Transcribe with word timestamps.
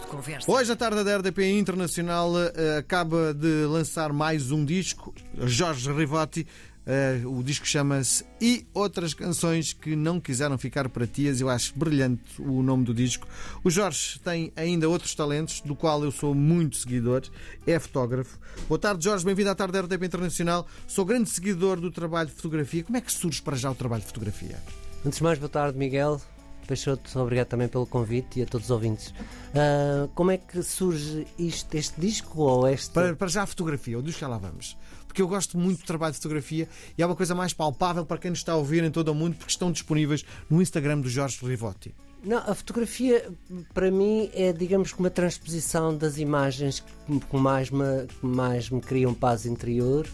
de 0.00 0.06
conversa. 0.06 0.50
Hoje 0.50 0.72
a 0.72 0.76
tarde 0.76 1.04
da 1.04 1.16
RDP 1.18 1.50
Internacional 1.58 2.32
eh, 2.38 2.78
acaba 2.78 3.32
de 3.32 3.66
lançar 3.66 4.12
mais 4.12 4.50
um 4.50 4.64
disco, 4.64 5.14
Jorge 5.38 5.92
Rivotti. 5.92 6.46
Eh, 6.86 7.22
o 7.24 7.42
disco 7.42 7.66
chama-se 7.66 8.24
E 8.40 8.66
Outras 8.74 9.14
Canções 9.14 9.72
que 9.72 9.96
Não 9.96 10.20
Quiseram 10.20 10.58
Ficar 10.58 10.88
para 10.88 11.06
Tias. 11.06 11.40
Eu 11.40 11.48
acho 11.48 11.76
brilhante 11.78 12.40
o 12.40 12.62
nome 12.62 12.84
do 12.84 12.92
disco. 12.92 13.26
O 13.62 13.70
Jorge 13.70 14.18
tem 14.20 14.52
ainda 14.54 14.88
outros 14.88 15.14
talentos, 15.14 15.60
do 15.60 15.74
qual 15.74 16.04
eu 16.04 16.10
sou 16.10 16.34
muito 16.34 16.76
seguidor. 16.76 17.22
É 17.66 17.78
fotógrafo. 17.78 18.38
Boa 18.68 18.78
tarde, 18.78 19.04
Jorge. 19.04 19.24
Bem-vindo 19.24 19.50
à 19.50 19.54
tarde 19.54 19.72
da 19.72 19.80
RDP 19.80 20.06
Internacional. 20.06 20.66
Sou 20.86 21.04
grande 21.04 21.30
seguidor 21.30 21.80
do 21.80 21.90
trabalho 21.90 22.28
de 22.28 22.34
fotografia. 22.34 22.84
Como 22.84 22.96
é 22.96 23.00
que 23.00 23.12
surge 23.12 23.40
para 23.40 23.56
já 23.56 23.70
o 23.70 23.74
trabalho 23.74 24.02
de 24.02 24.08
fotografia? 24.08 24.62
Antes 25.06 25.18
de 25.18 25.24
mais, 25.24 25.38
boa 25.38 25.48
tarde, 25.48 25.78
Miguel. 25.78 26.20
Peixoto, 26.66 27.18
obrigado 27.18 27.48
também 27.48 27.68
pelo 27.68 27.86
convite 27.86 28.40
e 28.40 28.42
a 28.42 28.46
todos 28.46 28.66
os 28.66 28.70
ouvintes. 28.70 29.08
Uh, 29.08 30.08
como 30.14 30.30
é 30.30 30.38
que 30.38 30.62
surge 30.62 31.26
isto, 31.38 31.74
este 31.74 32.00
disco 32.00 32.42
ou 32.42 32.68
este. 32.68 32.90
Para, 32.90 33.14
para 33.14 33.28
já 33.28 33.42
a 33.42 33.46
fotografia, 33.46 33.98
o 33.98 34.02
disco 34.02 34.20
já 34.20 34.28
lá 34.28 34.38
vamos. 34.38 34.76
Porque 35.06 35.22
eu 35.22 35.28
gosto 35.28 35.56
muito 35.56 35.80
do 35.80 35.86
trabalho 35.86 36.12
de 36.12 36.18
fotografia 36.18 36.68
e 36.98 37.02
é 37.02 37.06
uma 37.06 37.14
coisa 37.14 37.34
mais 37.34 37.52
palpável 37.52 38.04
para 38.04 38.18
quem 38.18 38.30
nos 38.30 38.40
está 38.40 38.52
a 38.52 38.56
ouvir 38.56 38.82
em 38.82 38.90
todo 38.90 39.08
o 39.08 39.14
mundo, 39.14 39.36
porque 39.36 39.52
estão 39.52 39.70
disponíveis 39.70 40.24
no 40.50 40.60
Instagram 40.60 41.00
do 41.00 41.08
Jorge 41.08 41.38
Rivotti. 41.46 41.94
Não, 42.24 42.38
a 42.38 42.54
fotografia 42.54 43.30
para 43.74 43.90
mim 43.90 44.30
é, 44.32 44.52
digamos 44.52 44.92
uma 44.94 45.10
transposição 45.10 45.96
das 45.96 46.16
imagens 46.18 46.82
que 47.06 47.36
mais 47.36 47.70
me, 47.70 48.06
que 48.06 48.26
mais 48.26 48.70
me 48.70 48.80
criam 48.80 49.12
paz 49.12 49.44
interior 49.44 50.08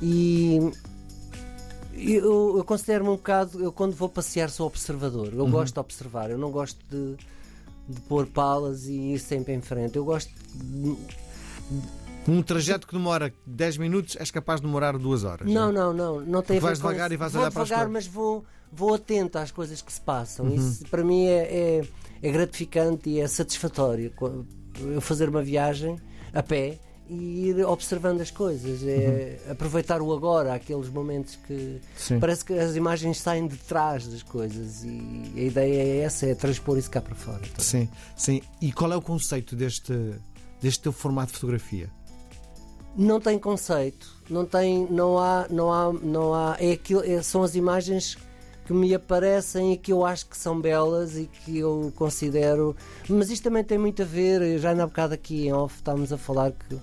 e 0.00 0.60
eu, 1.98 2.58
eu 2.58 2.64
considero-me 2.64 3.10
um 3.10 3.16
bocado, 3.16 3.62
eu 3.62 3.72
quando 3.72 3.94
vou 3.94 4.08
passear 4.08 4.50
sou 4.50 4.66
observador. 4.66 5.32
Eu 5.32 5.44
uhum. 5.44 5.50
gosto 5.50 5.74
de 5.74 5.80
observar, 5.80 6.30
eu 6.30 6.38
não 6.38 6.50
gosto 6.50 6.78
de, 6.90 7.16
de 7.88 8.00
pôr 8.02 8.26
palas 8.26 8.86
e 8.86 9.14
ir 9.14 9.18
sempre 9.18 9.52
em 9.52 9.60
frente. 9.60 9.96
Eu 9.96 10.04
gosto 10.04 10.32
de, 10.54 10.96
um 12.28 12.42
trajeto 12.42 12.86
que 12.86 12.92
demora 12.92 13.32
10 13.46 13.78
minutos 13.78 14.16
és 14.16 14.30
capaz 14.30 14.60
de 14.60 14.66
demorar 14.66 14.96
2 14.96 15.24
horas. 15.24 15.48
Não, 15.48 15.72
não, 15.72 15.92
não. 15.92 16.20
não 16.20 16.42
tem 16.42 16.60
vais 16.60 16.78
devagar 16.78 17.10
e 17.10 17.16
vais 17.16 17.32
vou 17.32 17.42
olhar 17.42 17.50
devagar, 17.50 17.78
para 17.78 17.86
as 17.86 17.92
mas 17.92 18.06
vou, 18.06 18.44
vou 18.70 18.94
atento 18.94 19.38
às 19.38 19.50
coisas 19.50 19.80
que 19.80 19.92
se 19.92 20.00
passam. 20.00 20.46
Uhum. 20.46 20.54
Isso 20.54 20.84
para 20.86 21.02
mim 21.02 21.26
é, 21.26 21.80
é, 21.80 21.88
é 22.22 22.30
gratificante 22.30 23.08
e 23.08 23.20
é 23.20 23.26
satisfatório. 23.26 24.12
Eu 24.80 25.00
fazer 25.00 25.28
uma 25.28 25.42
viagem 25.42 25.98
a 26.32 26.42
pé 26.42 26.78
e 27.08 27.48
ir 27.48 27.64
observando 27.64 28.20
as 28.20 28.30
coisas, 28.30 28.82
é 28.86 29.38
uhum. 29.46 29.52
aproveitar 29.52 30.02
o 30.02 30.12
agora, 30.12 30.54
aqueles 30.54 30.88
momentos 30.88 31.36
que 31.36 31.80
Sim. 31.96 32.20
parece 32.20 32.44
que 32.44 32.52
as 32.52 32.76
imagens 32.76 33.20
saem 33.20 33.46
de 33.46 33.56
trás 33.56 34.06
das 34.06 34.22
coisas 34.22 34.84
e 34.84 35.32
a 35.36 35.40
ideia 35.40 35.82
é 35.82 35.98
essa, 36.00 36.26
é 36.26 36.34
transpor 36.34 36.76
isso 36.76 36.90
cá 36.90 37.00
para 37.00 37.14
fora. 37.14 37.40
Sim, 37.58 37.88
sim. 38.16 38.42
E 38.60 38.72
qual 38.72 38.92
é 38.92 38.96
o 38.96 39.02
conceito 39.02 39.56
deste, 39.56 39.92
deste 40.60 40.82
teu 40.82 40.92
formato 40.92 41.32
de 41.32 41.38
fotografia? 41.38 41.90
Não 42.96 43.20
tem 43.20 43.38
conceito, 43.38 44.16
não 44.28 44.44
tem, 44.44 44.86
não 44.90 45.18
há, 45.18 45.46
não 45.48 45.72
há, 45.72 45.92
não 45.92 46.34
há, 46.34 46.56
é 46.58 46.72
aquilo, 46.72 47.02
é, 47.04 47.22
são 47.22 47.42
as 47.42 47.54
imagens 47.54 48.18
que 48.68 48.74
me 48.74 48.94
aparecem 48.94 49.72
e 49.72 49.78
que 49.78 49.90
eu 49.90 50.04
acho 50.04 50.26
que 50.26 50.36
são 50.36 50.60
belas 50.60 51.16
e 51.16 51.24
que 51.24 51.58
eu 51.58 51.90
considero. 51.96 52.76
Mas 53.08 53.30
isto 53.30 53.44
também 53.44 53.64
tem 53.64 53.78
muito 53.78 54.02
a 54.02 54.04
ver, 54.04 54.58
já 54.58 54.74
na 54.74 54.86
bocado 54.86 55.14
aqui 55.14 55.46
em 55.46 55.52
off 55.54 55.76
estávamos 55.76 56.12
a 56.12 56.18
falar 56.18 56.52
que 56.52 56.74
uh, 56.74 56.82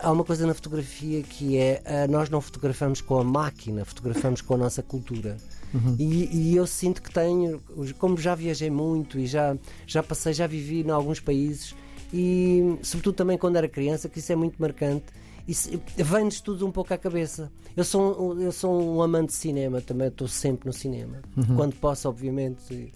há 0.00 0.12
uma 0.12 0.22
coisa 0.22 0.46
na 0.46 0.54
fotografia 0.54 1.20
que 1.24 1.58
é 1.58 1.82
uh, 1.84 2.10
nós 2.10 2.30
não 2.30 2.40
fotografamos 2.40 3.00
com 3.00 3.18
a 3.18 3.24
máquina, 3.24 3.84
fotografamos 3.84 4.40
com 4.42 4.54
a 4.54 4.56
nossa 4.56 4.80
cultura. 4.80 5.36
Uhum. 5.74 5.96
E, 5.98 6.52
e, 6.52 6.56
eu 6.56 6.68
sinto 6.68 7.02
que 7.02 7.10
tenho, 7.10 7.60
como 7.98 8.16
já 8.16 8.36
viajei 8.36 8.70
muito 8.70 9.18
e 9.18 9.26
já, 9.26 9.56
já 9.84 10.04
passei, 10.04 10.32
já 10.32 10.46
vivi 10.46 10.82
em 10.82 10.90
alguns 10.90 11.18
países 11.18 11.74
e 12.12 12.78
sobretudo 12.80 13.16
também 13.16 13.36
quando 13.36 13.56
era 13.56 13.66
criança, 13.66 14.08
que 14.08 14.20
isso 14.20 14.30
é 14.30 14.36
muito 14.36 14.54
marcante 14.60 15.06
isso 15.46 15.70
vem-nos 15.96 16.40
tudo 16.40 16.66
um 16.66 16.70
pouco 16.70 16.92
à 16.94 16.98
cabeça. 16.98 17.50
Eu 17.76 17.84
sou, 17.84 18.40
eu 18.40 18.52
sou 18.52 18.96
um 18.96 19.02
amante 19.02 19.28
de 19.28 19.34
cinema, 19.34 19.80
também 19.80 20.08
estou 20.08 20.28
sempre 20.28 20.66
no 20.66 20.72
cinema. 20.72 21.20
Uhum. 21.36 21.56
Quando 21.56 21.74
posso, 21.74 22.08
obviamente. 22.08 22.92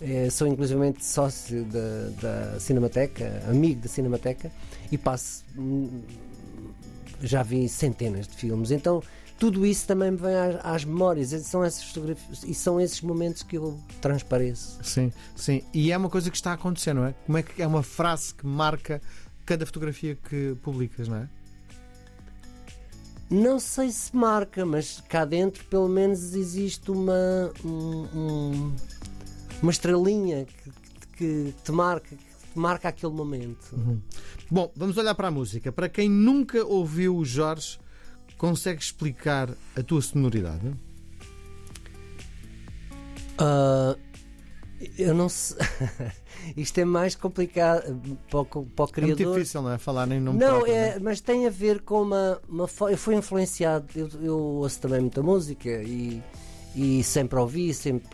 É, 0.00 0.30
sou 0.30 0.46
inclusivamente 0.46 1.04
sócio 1.04 1.64
da, 1.64 2.52
da 2.52 2.60
Cinemateca, 2.60 3.42
amigo 3.48 3.80
da 3.80 3.88
Cinemateca, 3.88 4.52
e 4.92 4.96
passo. 4.96 5.44
Já 7.20 7.42
vi 7.42 7.68
centenas 7.68 8.28
de 8.28 8.36
filmes. 8.36 8.70
Então, 8.70 9.02
tudo 9.40 9.66
isso 9.66 9.88
também 9.88 10.12
me 10.12 10.16
vem 10.16 10.36
às, 10.36 10.64
às, 10.64 10.84
memórias. 10.84 11.30
São 11.46 11.64
essas 11.64 11.82
fotografias 11.82 12.44
e 12.44 12.54
são 12.54 12.80
esses 12.80 13.00
momentos 13.00 13.42
que 13.42 13.56
eu 13.56 13.76
transpareço. 14.00 14.78
Sim, 14.84 15.12
sim. 15.34 15.62
E 15.74 15.90
é 15.90 15.96
uma 15.96 16.08
coisa 16.08 16.30
que 16.30 16.36
está 16.36 16.52
a 16.52 16.54
acontecer, 16.54 16.92
não 16.92 17.04
é? 17.04 17.14
Como 17.26 17.36
é 17.36 17.42
que 17.42 17.60
é 17.60 17.66
uma 17.66 17.82
frase 17.82 18.32
que 18.32 18.46
marca 18.46 19.02
cada 19.44 19.66
fotografia 19.66 20.14
que 20.14 20.56
publicas, 20.62 21.08
não 21.08 21.16
é? 21.16 21.28
Não 23.30 23.60
sei 23.60 23.90
se 23.90 24.16
marca, 24.16 24.64
mas 24.64 25.02
cá 25.06 25.24
dentro 25.24 25.62
pelo 25.64 25.88
menos 25.88 26.34
existe 26.34 26.90
uma, 26.90 27.52
um, 27.62 28.06
um, 28.14 28.76
uma 29.62 29.70
estrelinha 29.70 30.46
que, 30.46 30.70
que, 31.16 31.54
te 31.62 31.70
marca, 31.72 32.08
que 32.08 32.52
te 32.52 32.58
marca 32.58 32.88
aquele 32.88 33.12
momento. 33.12 33.72
Uhum. 33.72 34.00
Bom, 34.50 34.72
vamos 34.74 34.96
olhar 34.96 35.14
para 35.14 35.28
a 35.28 35.30
música. 35.30 35.70
Para 35.70 35.90
quem 35.90 36.08
nunca 36.08 36.64
ouviu 36.64 37.16
o 37.16 37.24
Jorge, 37.24 37.78
consegue 38.38 38.80
explicar 38.80 39.50
a 39.76 39.82
tua 39.82 40.00
sonoridade? 40.00 40.68
Uh, 43.40 44.07
eu 44.96 45.14
não 45.14 45.28
sei. 45.28 45.56
Isto 46.56 46.78
é 46.78 46.84
mais 46.84 47.14
complicado 47.14 48.00
para 48.30 48.40
o, 48.40 48.44
para 48.44 48.84
o 48.84 48.88
criador. 48.88 49.20
É 49.20 49.24
muito 49.24 49.38
difícil, 49.38 49.62
não 49.62 49.72
é? 49.72 49.78
Falar 49.78 50.06
nem 50.06 50.20
nome 50.20 50.38
Não, 50.38 50.56
próprio, 50.56 50.74
é, 50.74 50.98
mas 50.98 51.20
tem 51.20 51.46
a 51.46 51.50
ver 51.50 51.80
com 51.80 52.02
uma. 52.02 52.40
uma 52.48 52.68
eu 52.90 52.98
fui 52.98 53.14
influenciado, 53.14 53.86
eu, 53.94 54.08
eu 54.20 54.38
ouço 54.38 54.80
também 54.80 55.00
muita 55.00 55.22
música 55.22 55.68
e, 55.68 56.22
e 56.74 57.02
sempre 57.02 57.38
ouvi, 57.38 57.74
sempre. 57.74 58.08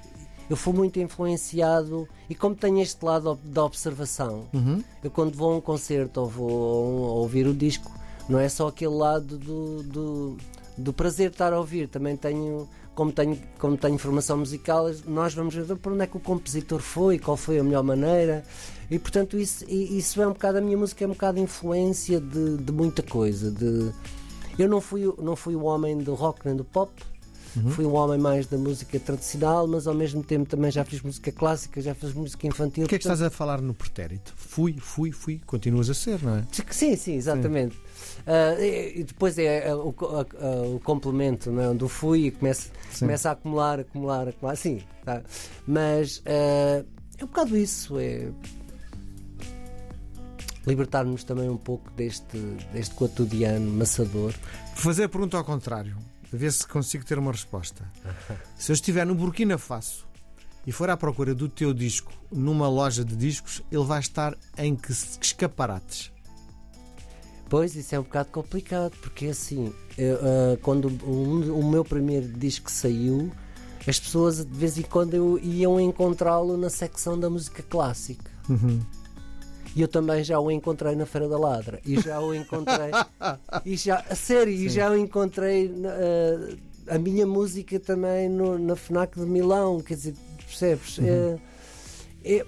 Eu 0.48 0.56
fui 0.56 0.74
muito 0.74 1.00
influenciado 1.00 2.06
e 2.28 2.34
como 2.34 2.54
tenho 2.54 2.80
este 2.80 3.02
lado 3.02 3.38
da 3.44 3.64
observação, 3.64 4.46
uhum. 4.52 4.82
eu 5.02 5.10
quando 5.10 5.34
vou 5.34 5.52
a 5.52 5.56
um 5.56 5.60
concerto 5.60 6.20
ou 6.20 6.28
vou 6.28 7.06
a, 7.06 7.08
a 7.08 7.14
ouvir 7.14 7.46
o 7.46 7.54
disco, 7.54 7.90
não 8.28 8.38
é 8.38 8.48
só 8.48 8.68
aquele 8.68 8.94
lado 8.94 9.38
do, 9.38 9.82
do, 9.82 10.36
do 10.76 10.92
prazer 10.92 11.30
de 11.30 11.34
estar 11.34 11.52
a 11.52 11.58
ouvir, 11.58 11.88
também 11.88 12.14
tenho 12.14 12.68
como 12.94 13.12
tenho, 13.12 13.38
como 13.58 13.76
tenho 13.76 13.98
formação 13.98 14.38
musical, 14.38 14.90
nós 15.06 15.34
vamos 15.34 15.54
ver 15.54 15.76
para 15.76 15.92
onde 15.92 16.02
é 16.02 16.06
que 16.06 16.16
o 16.16 16.20
compositor 16.20 16.80
foi, 16.80 17.18
qual 17.18 17.36
foi 17.36 17.58
a 17.58 17.64
melhor 17.64 17.82
maneira. 17.82 18.44
E 18.90 18.98
portanto, 18.98 19.38
isso, 19.38 19.64
isso 19.68 20.20
é 20.22 20.26
um 20.26 20.32
bocado 20.32 20.58
a 20.58 20.60
minha 20.60 20.76
música, 20.76 21.04
é 21.04 21.06
um 21.06 21.10
bocado 21.10 21.38
influência 21.40 22.20
de, 22.20 22.56
de 22.58 22.72
muita 22.72 23.02
coisa. 23.02 23.50
De, 23.50 23.92
eu 24.58 24.68
não 24.68 24.80
fui, 24.80 25.12
não 25.18 25.34
fui 25.34 25.54
o 25.54 25.64
homem 25.64 25.98
do 25.98 26.14
rock 26.14 26.40
nem 26.44 26.54
do 26.54 26.64
pop, 26.64 26.92
Uhum. 27.56 27.70
Fui 27.70 27.84
um 27.84 27.94
homem 27.94 28.18
mais 28.18 28.46
da 28.46 28.58
música 28.58 28.98
tradicional, 28.98 29.66
mas 29.66 29.86
ao 29.86 29.94
mesmo 29.94 30.22
tempo 30.22 30.48
também 30.48 30.70
já 30.70 30.84
fiz 30.84 31.00
música 31.00 31.30
clássica, 31.30 31.80
já 31.80 31.94
fiz 31.94 32.12
música 32.12 32.46
infantil. 32.46 32.84
O 32.84 32.88
que 32.88 32.96
é 32.96 32.98
que 32.98 33.04
portanto... 33.04 33.22
estás 33.22 33.32
a 33.32 33.36
falar 33.36 33.60
no 33.60 33.72
pretérito? 33.72 34.32
Fui, 34.36 34.76
fui, 34.78 35.12
fui, 35.12 35.40
continuas 35.46 35.88
a 35.88 35.94
ser, 35.94 36.22
não 36.22 36.36
é? 36.36 36.44
Sim, 36.70 36.96
sim, 36.96 37.14
exatamente. 37.14 37.74
Sim. 37.74 37.80
Uh, 38.26 38.62
e 38.62 39.04
depois 39.04 39.38
é, 39.38 39.68
é 39.68 39.74
o, 39.74 39.88
o, 39.88 40.76
o, 40.76 40.80
complemento 40.80 41.50
não 41.50 41.62
é? 41.62 41.68
onde 41.68 41.84
eu 41.84 41.88
fui 41.88 42.26
e 42.26 42.30
começa, 42.30 42.70
começa 42.98 43.28
a 43.28 43.32
acumular, 43.32 43.80
acumular, 43.80 44.28
acumular. 44.28 44.56
Sim, 44.56 44.80
tá. 45.04 45.22
mas 45.66 46.18
uh, 46.18 46.86
é 47.18 47.24
um 47.24 47.26
bocado 47.26 47.56
isso. 47.56 47.98
É 47.98 48.30
libertar-nos 50.66 51.24
também 51.24 51.48
um 51.48 51.56
pouco 51.56 51.90
deste, 51.92 52.38
deste 52.72 52.94
cotidiano 52.94 53.70
maçador. 53.70 54.32
Fazer 54.74 55.04
a 55.04 55.08
pergunta 55.08 55.36
ao 55.36 55.44
contrário, 55.44 55.96
a 56.32 56.36
ver 56.36 56.52
se 56.52 56.66
consigo 56.66 57.04
ter 57.04 57.18
uma 57.18 57.32
resposta. 57.32 57.84
se 58.56 58.72
eu 58.72 58.74
estiver 58.74 59.06
no 59.06 59.14
Burkina 59.14 59.58
Faso 59.58 60.06
e 60.66 60.72
for 60.72 60.88
à 60.88 60.96
procura 60.96 61.34
do 61.34 61.48
teu 61.48 61.74
disco 61.74 62.12
numa 62.32 62.68
loja 62.68 63.04
de 63.04 63.14
discos, 63.14 63.62
ele 63.70 63.84
vai 63.84 64.00
estar 64.00 64.34
em 64.56 64.74
que 64.74 64.90
escaparates? 64.92 66.13
Pois, 67.54 67.76
isso 67.76 67.94
é 67.94 68.00
um 68.00 68.02
bocado 68.02 68.30
complicado, 68.32 68.96
porque 69.00 69.26
assim, 69.26 69.72
eu, 69.96 70.16
uh, 70.16 70.58
quando 70.60 70.88
o, 71.04 71.60
o, 71.60 71.64
meu 71.64 71.84
primeiro 71.84 72.26
disco 72.26 72.68
saiu, 72.68 73.30
as 73.86 74.00
pessoas 74.00 74.44
de 74.44 74.58
vez 74.58 74.76
em 74.76 74.82
quando 74.82 75.14
eu, 75.14 75.38
iam 75.38 75.78
encontrá-lo 75.78 76.56
na 76.56 76.68
secção 76.68 77.16
da 77.16 77.30
música 77.30 77.62
clássica. 77.62 78.28
Uhum. 78.48 78.80
E 79.76 79.80
eu 79.80 79.86
também 79.86 80.24
já 80.24 80.40
o 80.40 80.50
encontrei 80.50 80.96
na 80.96 81.06
Feira 81.06 81.28
da 81.28 81.38
Ladra. 81.38 81.78
E 81.86 82.00
já 82.00 82.18
o 82.18 82.34
encontrei. 82.34 82.90
e 83.64 83.76
já, 83.76 84.04
a 84.10 84.16
sério, 84.16 84.52
e 84.52 84.68
já 84.68 84.90
o 84.90 84.96
encontrei. 84.96 85.68
Uh, 85.68 86.58
a 86.88 86.98
minha 86.98 87.24
música 87.24 87.78
também 87.78 88.28
no, 88.28 88.58
na 88.58 88.74
FNAC 88.74 89.14
de 89.14 89.26
Milão. 89.26 89.80
Quer 89.80 89.94
dizer, 89.94 90.14
percebes? 90.44 90.98
Uhum. 90.98 91.38
É, 92.24 92.34
é, 92.34 92.46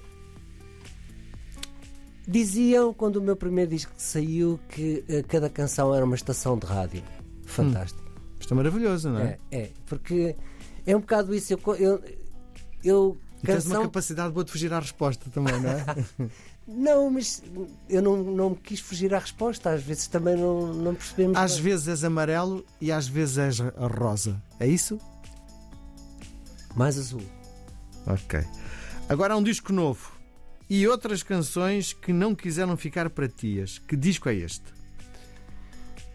Diziam, 2.27 2.93
quando 2.93 3.17
o 3.17 3.21
meu 3.21 3.35
primeiro 3.35 3.71
disco 3.71 3.91
saiu, 3.97 4.59
que 4.69 5.03
uh, 5.09 5.25
cada 5.27 5.49
canção 5.49 5.95
era 5.95 6.03
uma 6.03 6.15
estação 6.15 6.57
de 6.57 6.65
rádio. 6.65 7.01
Fantástico. 7.45 8.03
Hum. 8.05 8.35
Isto 8.39 8.53
é 8.53 8.57
maravilhoso, 8.57 9.09
não 9.09 9.19
é? 9.21 9.37
É, 9.51 9.57
é 9.61 9.69
porque 9.85 10.35
é 10.85 10.95
um 10.95 10.99
bocado 10.99 11.33
isso. 11.33 11.53
Eu, 11.53 11.59
eu, 11.77 12.03
eu 12.83 13.17
E 13.41 13.45
tens 13.45 13.65
uma 13.65 13.71
canção. 13.75 13.81
capacidade 13.83 14.33
boa 14.33 14.43
de 14.43 14.51
fugir 14.51 14.71
à 14.73 14.79
resposta 14.79 15.29
também, 15.31 15.59
não 15.59 15.69
é? 15.71 15.85
Não, 16.69 17.09
mas 17.09 17.41
eu 17.89 18.01
não, 18.01 18.17
não 18.21 18.49
me 18.49 18.55
quis 18.57 18.81
fugir 18.81 19.13
à 19.15 19.19
resposta. 19.19 19.69
Às 19.69 19.81
vezes 19.81 20.05
também 20.07 20.35
não, 20.35 20.73
não 20.73 20.93
percebemos. 20.95 21.37
às 21.37 21.53
bem. 21.53 21.63
vezes 21.63 21.87
és 21.87 22.03
amarelo 22.03 22.65
e 22.81 22.91
às 22.91 23.07
vezes 23.07 23.37
és 23.37 23.59
rosa. 23.97 24.35
É 24.59 24.67
isso? 24.67 24.99
Mais 26.75 26.97
azul. 26.97 27.21
Ok. 28.05 28.41
Agora 29.07 29.33
há 29.33 29.37
um 29.37 29.43
disco 29.43 29.71
novo 29.71 30.11
e 30.69 30.87
outras 30.87 31.23
canções 31.23 31.93
que 31.93 32.11
não 32.11 32.35
quiseram 32.35 32.75
ficar 32.75 33.09
para 33.09 33.27
tias. 33.27 33.79
Que 33.79 33.95
disco 33.95 34.29
é 34.29 34.35
este? 34.35 34.77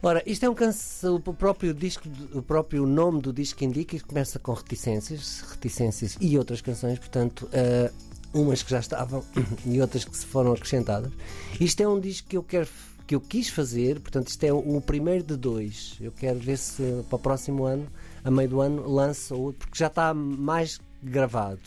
Ora, 0.02 0.20
isto 0.26 0.44
é 0.44 0.50
um 0.50 0.54
canção, 0.54 1.14
o 1.14 1.34
próprio 1.34 1.72
disco, 1.72 2.08
o 2.34 2.42
próprio 2.42 2.84
nome 2.86 3.22
do 3.22 3.32
disco 3.32 3.62
indica 3.62 3.96
que 3.96 4.04
começa 4.04 4.36
com 4.38 4.52
reticências, 4.52 5.44
reticências 5.48 6.18
e 6.20 6.36
outras 6.36 6.60
canções, 6.60 6.98
portanto, 6.98 7.48
eh, 7.52 7.88
umas 8.34 8.64
que 8.64 8.70
já 8.72 8.80
estavam 8.80 9.24
e 9.64 9.80
outras 9.80 10.04
que 10.04 10.16
se 10.16 10.26
foram 10.26 10.52
acrescentadas. 10.52 11.12
Isto 11.60 11.84
é 11.84 11.88
um 11.88 12.00
disco 12.00 12.28
que 12.28 12.36
eu 12.36 12.42
quero 12.42 12.68
que 13.06 13.14
eu 13.14 13.20
quis 13.20 13.48
fazer, 13.48 14.00
portanto, 14.00 14.28
isto 14.28 14.42
é 14.44 14.52
o 14.52 14.80
primeiro 14.80 15.22
de 15.22 15.36
dois. 15.36 15.96
Eu 16.00 16.12
quero 16.12 16.38
ver 16.38 16.56
se 16.56 16.82
para 17.08 17.16
o 17.16 17.18
próximo 17.18 17.64
ano, 17.64 17.86
a 18.24 18.30
meio 18.30 18.48
do 18.48 18.60
ano, 18.60 18.88
lança 18.88 19.34
outro, 19.34 19.58
porque 19.58 19.78
já 19.78 19.88
está 19.88 20.14
mais 20.14 20.80
gravado. 21.02 21.60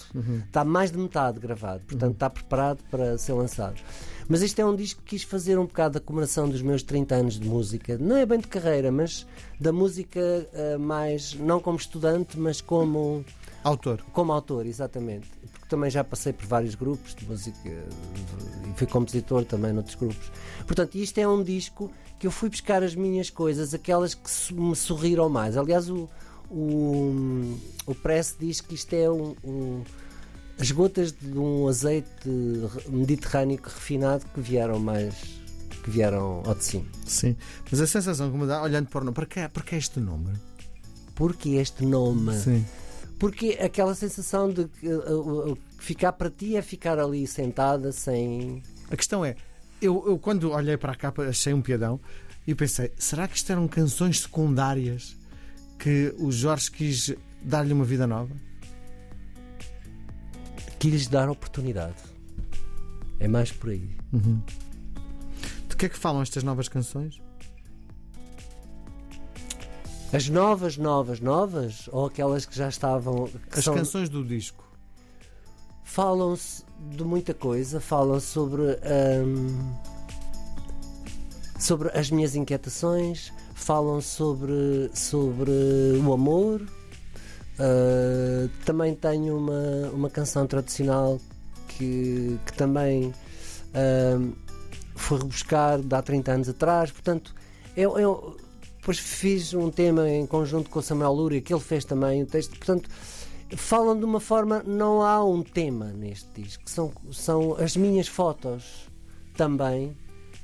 Está 0.47 0.63
mais 0.63 0.91
de 0.91 0.97
metade 0.97 1.39
gravado, 1.39 1.81
portanto 1.85 2.13
está 2.13 2.29
preparado 2.29 2.79
para 2.89 3.17
ser 3.17 3.33
lançado. 3.33 3.75
Mas 4.27 4.41
isto 4.41 4.59
é 4.59 4.65
um 4.65 4.75
disco 4.75 5.01
que 5.03 5.09
quis 5.17 5.23
fazer 5.23 5.59
um 5.59 5.65
bocado 5.65 5.95
da 5.95 5.99
comemoração 5.99 6.49
dos 6.49 6.61
meus 6.61 6.81
30 6.81 7.13
anos 7.15 7.39
de 7.39 7.47
música. 7.47 7.97
Não 7.99 8.17
é 8.17 8.25
bem 8.25 8.39
de 8.39 8.47
carreira, 8.47 8.91
mas 8.91 9.25
da 9.59 9.71
música 9.71 10.19
eh, 10.51 10.77
mais, 10.77 11.35
não 11.35 11.59
como 11.59 11.77
estudante, 11.77 12.39
mas 12.39 12.59
como, 12.59 13.23
Autor. 13.63 14.03
como 14.13 14.31
autor, 14.31 14.65
exatamente. 14.65 15.29
Porque 15.51 15.67
também 15.67 15.91
já 15.91 16.03
passei 16.03 16.33
por 16.33 16.47
vários 16.47 16.73
grupos 16.73 17.13
de 17.13 17.23
música 17.25 17.69
e 17.69 18.73
fui 18.75 18.87
compositor 18.87 19.45
também 19.45 19.71
noutros 19.71 19.95
grupos. 19.95 20.31
Portanto, 20.65 20.95
isto 20.95 21.19
é 21.19 21.27
um 21.27 21.43
disco 21.43 21.91
que 22.17 22.25
eu 22.25 22.31
fui 22.31 22.49
buscar 22.49 22.81
as 22.81 22.95
minhas 22.95 23.29
coisas, 23.29 23.75
aquelas 23.75 24.15
que 24.15 24.53
me 24.53 24.75
sorriram 24.75 25.29
mais. 25.29 25.55
Aliás, 25.55 25.87
o, 25.87 26.09
o, 26.49 27.57
o 27.85 27.95
Press 27.95 28.35
diz 28.39 28.61
que 28.61 28.75
isto 28.75 28.93
é 28.93 29.09
um, 29.09 29.35
um- 29.43 29.83
as 30.59 30.71
gotas 30.71 31.11
de 31.11 31.37
um 31.37 31.67
azeite 31.67 32.29
mediterrâneo 32.89 33.59
refinado 33.63 34.25
que 34.33 34.39
vieram 34.39 34.79
mais 34.79 35.13
que 35.83 35.91
vieram 35.91 36.41
ao 36.45 36.55
de 36.55 36.63
cima. 36.63 36.85
Sim. 37.05 37.35
Mas 37.69 37.79
a 37.79 37.85
sensação 37.85 38.31
que 38.31 38.37
me 38.37 38.47
dá, 38.47 38.61
olhando 38.63 38.87
para 38.87 39.01
o 39.01 39.03
nome, 39.03 39.13
para 39.13 39.25
que, 39.27 39.47
para 39.47 39.63
que 39.63 39.75
este 39.75 39.99
nome? 39.99 40.31
Porque 41.13 41.49
este 41.49 41.85
nome? 41.85 42.35
Sim. 42.39 42.65
Porque 43.19 43.57
aquela 43.61 43.93
sensação 43.93 44.49
de 44.49 44.65
que 44.67 44.87
uh, 44.87 45.51
uh, 45.51 45.57
ficar 45.77 46.13
para 46.13 46.29
ti 46.29 46.55
é 46.55 46.61
ficar 46.61 46.97
ali 46.97 47.27
sentada 47.27 47.91
sem. 47.91 48.63
A 48.89 48.97
questão 48.97 49.23
é, 49.23 49.35
eu, 49.81 50.03
eu 50.07 50.17
quando 50.17 50.51
olhei 50.51 50.75
para 50.75 50.93
a 50.93 50.95
capa 50.95 51.23
achei 51.23 51.53
um 51.53 51.61
piadão 51.61 51.99
e 52.47 52.55
pensei, 52.55 52.91
será 52.97 53.27
que 53.27 53.37
isto 53.37 53.51
eram 53.51 53.67
canções 53.67 54.21
secundárias 54.21 55.15
que 55.79 56.13
o 56.17 56.31
Jorge 56.31 56.71
quis 56.71 57.13
dar-lhe 57.41 57.73
uma 57.73 57.85
vida 57.85 58.05
nova? 58.07 58.35
Quis 60.79 61.07
dar 61.07 61.29
oportunidade. 61.29 61.95
É 63.19 63.27
mais 63.27 63.51
por 63.51 63.69
aí. 63.71 63.89
De 65.69 65.75
que 65.75 65.85
é 65.85 65.89
que 65.89 65.97
falam 65.97 66.21
estas 66.21 66.43
novas 66.43 66.67
canções? 66.67 67.21
As 70.13 70.29
novas, 70.29 70.77
novas, 70.77 71.19
novas, 71.19 71.89
ou 71.91 72.05
aquelas 72.05 72.45
que 72.45 72.55
já 72.55 72.69
estavam. 72.69 73.27
Que 73.51 73.59
As 73.59 73.65
são- 73.65 73.73
canções 73.75 74.07
do 74.09 74.23
disco. 74.23 74.63
falam-se 75.83 76.63
de 76.91 77.03
muita 77.03 77.33
coisa, 77.33 77.79
falam 77.81 78.19
sobre 78.19 78.61
hum, 79.25 79.73
sobre 81.59 81.89
as 81.97 82.09
minhas 82.11 82.35
inquietações, 82.35 83.31
falam 83.55 83.99
sobre 84.01 84.91
sobre 84.93 85.51
o 86.05 86.13
amor. 86.13 86.61
Uh, 87.57 88.49
também 88.65 88.93
tenho 88.93 89.37
uma, 89.37 89.89
uma 89.93 90.09
canção 90.09 90.45
tradicional 90.45 91.19
que, 91.69 92.37
que 92.45 92.53
também 92.53 93.13
hum, 94.19 94.33
fui 94.93 95.17
rebuscar 95.19 95.81
de 95.81 95.95
há 95.95 96.01
30 96.01 96.31
anos 96.33 96.49
atrás. 96.49 96.91
Portanto, 96.91 97.33
eu, 97.75 97.97
eu 97.97 98.37
depois 98.77 98.99
fiz 98.99 99.53
um 99.53 99.71
tema 99.71 100.09
em 100.09 100.25
conjunto 100.27 100.69
com 100.69 100.79
o 100.79 100.81
Samuel 100.81 101.13
Lúria, 101.13 101.41
que 101.41 101.53
ele 101.53 101.61
fez 101.63 101.85
também 101.85 102.23
o 102.23 102.25
texto. 102.25 102.57
Portanto, 102.57 102.89
falam 103.55 103.97
de 103.97 104.03
uma 104.03 104.19
forma, 104.19 104.61
não 104.63 105.01
há 105.01 105.23
um 105.23 105.41
tema 105.41 105.85
neste 105.93 106.27
disco, 106.41 106.63
são, 106.69 106.91
são 107.11 107.55
as 107.55 107.75
minhas 107.77 108.07
fotos 108.07 108.89
também 109.35 109.95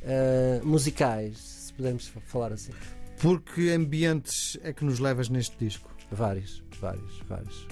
eh, 0.02 0.62
musicais, 0.64 1.38
se 1.38 1.74
pudermos 1.74 2.08
fa- 2.08 2.22
falar 2.26 2.54
assim. 2.54 2.72
Por 3.22 3.42
que 3.42 3.70
ambientes 3.72 4.58
é 4.64 4.74
que 4.74 4.84
nos 4.84 5.00
levas 5.00 5.30
neste 5.30 5.56
disco? 5.64 5.90
Vários, 6.12 6.64
vários, 6.80 7.22
vários. 7.30 7.68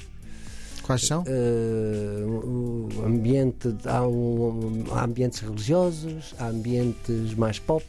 Quais 0.84 1.06
são? 1.06 1.24
Eh, 1.28 2.24
o 2.26 2.88
ambiente, 3.06 3.76
há, 3.86 4.08
um- 4.08 4.86
há 4.92 5.04
ambientes 5.04 5.40
religiosos, 5.40 6.34
há 6.40 6.48
ambientes 6.48 7.34
mais 7.36 7.60
pop, 7.60 7.86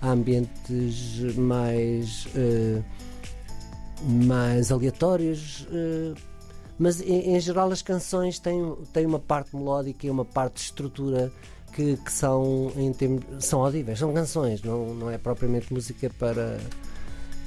há 0.00 0.08
ambientes 0.10 1.34
mais, 1.36 2.26
eh, 2.34 2.82
mais 4.02 4.70
aleatórios. 4.72 5.66
eh, 5.72 6.14
mas 6.78 7.00
em, 7.00 7.36
em 7.36 7.40
geral 7.40 7.70
as 7.70 7.82
canções 7.82 8.38
têm, 8.38 8.74
têm 8.92 9.06
uma 9.06 9.20
parte 9.20 9.54
melódica 9.54 10.06
e 10.06 10.10
uma 10.10 10.24
parte 10.24 10.54
de 10.56 10.60
estrutura 10.62 11.30
que, 11.72 11.96
que 11.98 12.12
são, 12.12 12.72
em 12.76 12.92
termos, 12.92 13.22
são 13.40 13.62
audíveis, 13.64 13.98
são 13.98 14.12
canções, 14.12 14.60
não, 14.62 14.92
não 14.94 15.08
é 15.10 15.16
propriamente 15.16 15.72
música 15.72 16.10
para, 16.18 16.58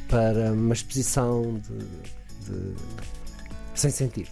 para 0.10 0.52
uma 0.54 0.74
exposição 0.74 1.60
de- 1.60 2.52
de 2.52 2.76
sem 3.76 3.92
sentido. 3.92 4.30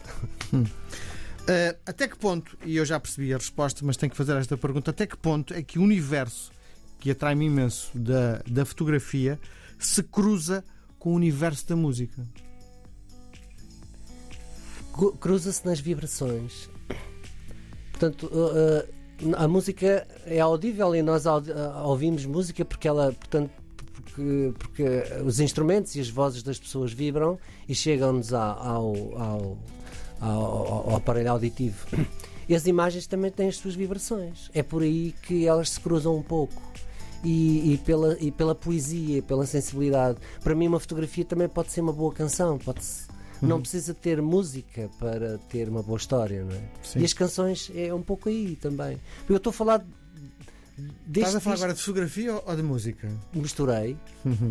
Uh, 0.53 1.77
até 1.85 2.07
que 2.07 2.17
ponto, 2.17 2.57
e 2.65 2.77
eu 2.77 2.85
já 2.85 2.99
percebi 2.99 3.33
a 3.33 3.37
resposta, 3.37 3.85
mas 3.85 3.95
tenho 3.97 4.09
que 4.09 4.17
fazer 4.17 4.35
esta 4.37 4.57
pergunta: 4.57 4.91
até 4.91 5.05
que 5.05 5.15
ponto 5.17 5.53
é 5.53 5.61
que 5.61 5.77
o 5.77 5.83
universo 5.83 6.51
que 6.99 7.11
atrai-me 7.11 7.45
imenso 7.45 7.91
da, 7.93 8.41
da 8.49 8.65
fotografia 8.65 9.39
se 9.77 10.01
cruza 10.01 10.63
com 10.97 11.11
o 11.11 11.13
universo 11.13 11.67
da 11.67 11.75
música? 11.75 12.25
Cru- 14.93 15.13
cruza-se 15.13 15.65
nas 15.65 15.79
vibrações. 15.79 16.69
Portanto, 17.91 18.27
uh, 18.27 19.35
a 19.37 19.47
música 19.47 20.07
é 20.25 20.39
audível 20.39 20.95
e 20.95 21.01
nós 21.01 21.27
audi- 21.27 21.51
uh, 21.51 21.83
ouvimos 21.85 22.25
música 22.25 22.63
porque 22.65 22.87
ela, 22.87 23.11
portanto, 23.13 23.51
porque, 24.01 24.53
porque 24.57 24.83
os 25.25 25.39
instrumentos 25.39 25.95
e 25.95 25.99
as 25.99 26.09
vozes 26.09 26.43
das 26.43 26.59
pessoas 26.59 26.91
vibram 26.93 27.37
e 27.67 27.73
chegam-nos 27.75 28.33
ao, 28.33 28.59
ao, 28.67 29.57
ao- 30.19 30.89
ao 30.89 30.95
aparelho 30.95 31.31
auditivo. 31.31 31.85
E 32.47 32.53
as 32.55 32.67
imagens 32.67 33.07
também 33.07 33.31
têm 33.31 33.47
as 33.49 33.57
suas 33.57 33.73
vibrações. 33.75 34.49
É 34.53 34.61
por 34.61 34.83
aí 34.83 35.13
que 35.23 35.47
elas 35.47 35.71
se 35.71 35.79
cruzam 35.79 36.15
um 36.15 36.21
pouco. 36.21 36.61
E, 37.23 37.73
e 37.73 37.77
pela, 37.79 38.15
e 38.19 38.31
pela 38.31 38.53
poesia, 38.53 39.19
pela 39.23 39.47
sensibilidade. 39.47 40.19
Para 40.43 40.53
mim, 40.53 40.67
uma 40.67 40.79
fotografia 40.79 41.25
também 41.25 41.49
pode 41.49 41.71
ser 41.71 41.81
uma 41.81 41.91
boa 41.93 42.13
canção. 42.13 42.59
Pode 42.59 42.81
não 43.41 43.59
precisa 43.59 43.93
ter 43.93 44.21
música 44.21 44.89
para 44.99 45.37
ter 45.49 45.67
uma 45.67 45.81
boa 45.83 45.97
história, 45.97 46.43
não 46.43 46.55
é? 46.55 46.61
Sim. 46.83 46.99
E 46.99 47.03
as 47.05 47.13
canções 47.13 47.71
é 47.75 47.93
um 47.93 48.01
pouco 48.01 48.29
aí 48.29 48.55
também. 48.55 48.97
Eu 49.27 49.37
estou 49.37 49.49
a 49.49 49.53
falar 49.53 49.85
deste 50.77 51.19
Estás 51.19 51.35
a 51.35 51.39
falar 51.39 51.55
agora 51.55 51.73
de 51.73 51.79
fotografia 51.79 52.33
ou- 52.45 52.55
de 52.55 52.61
música? 52.63 53.09
misturei. 53.33 53.97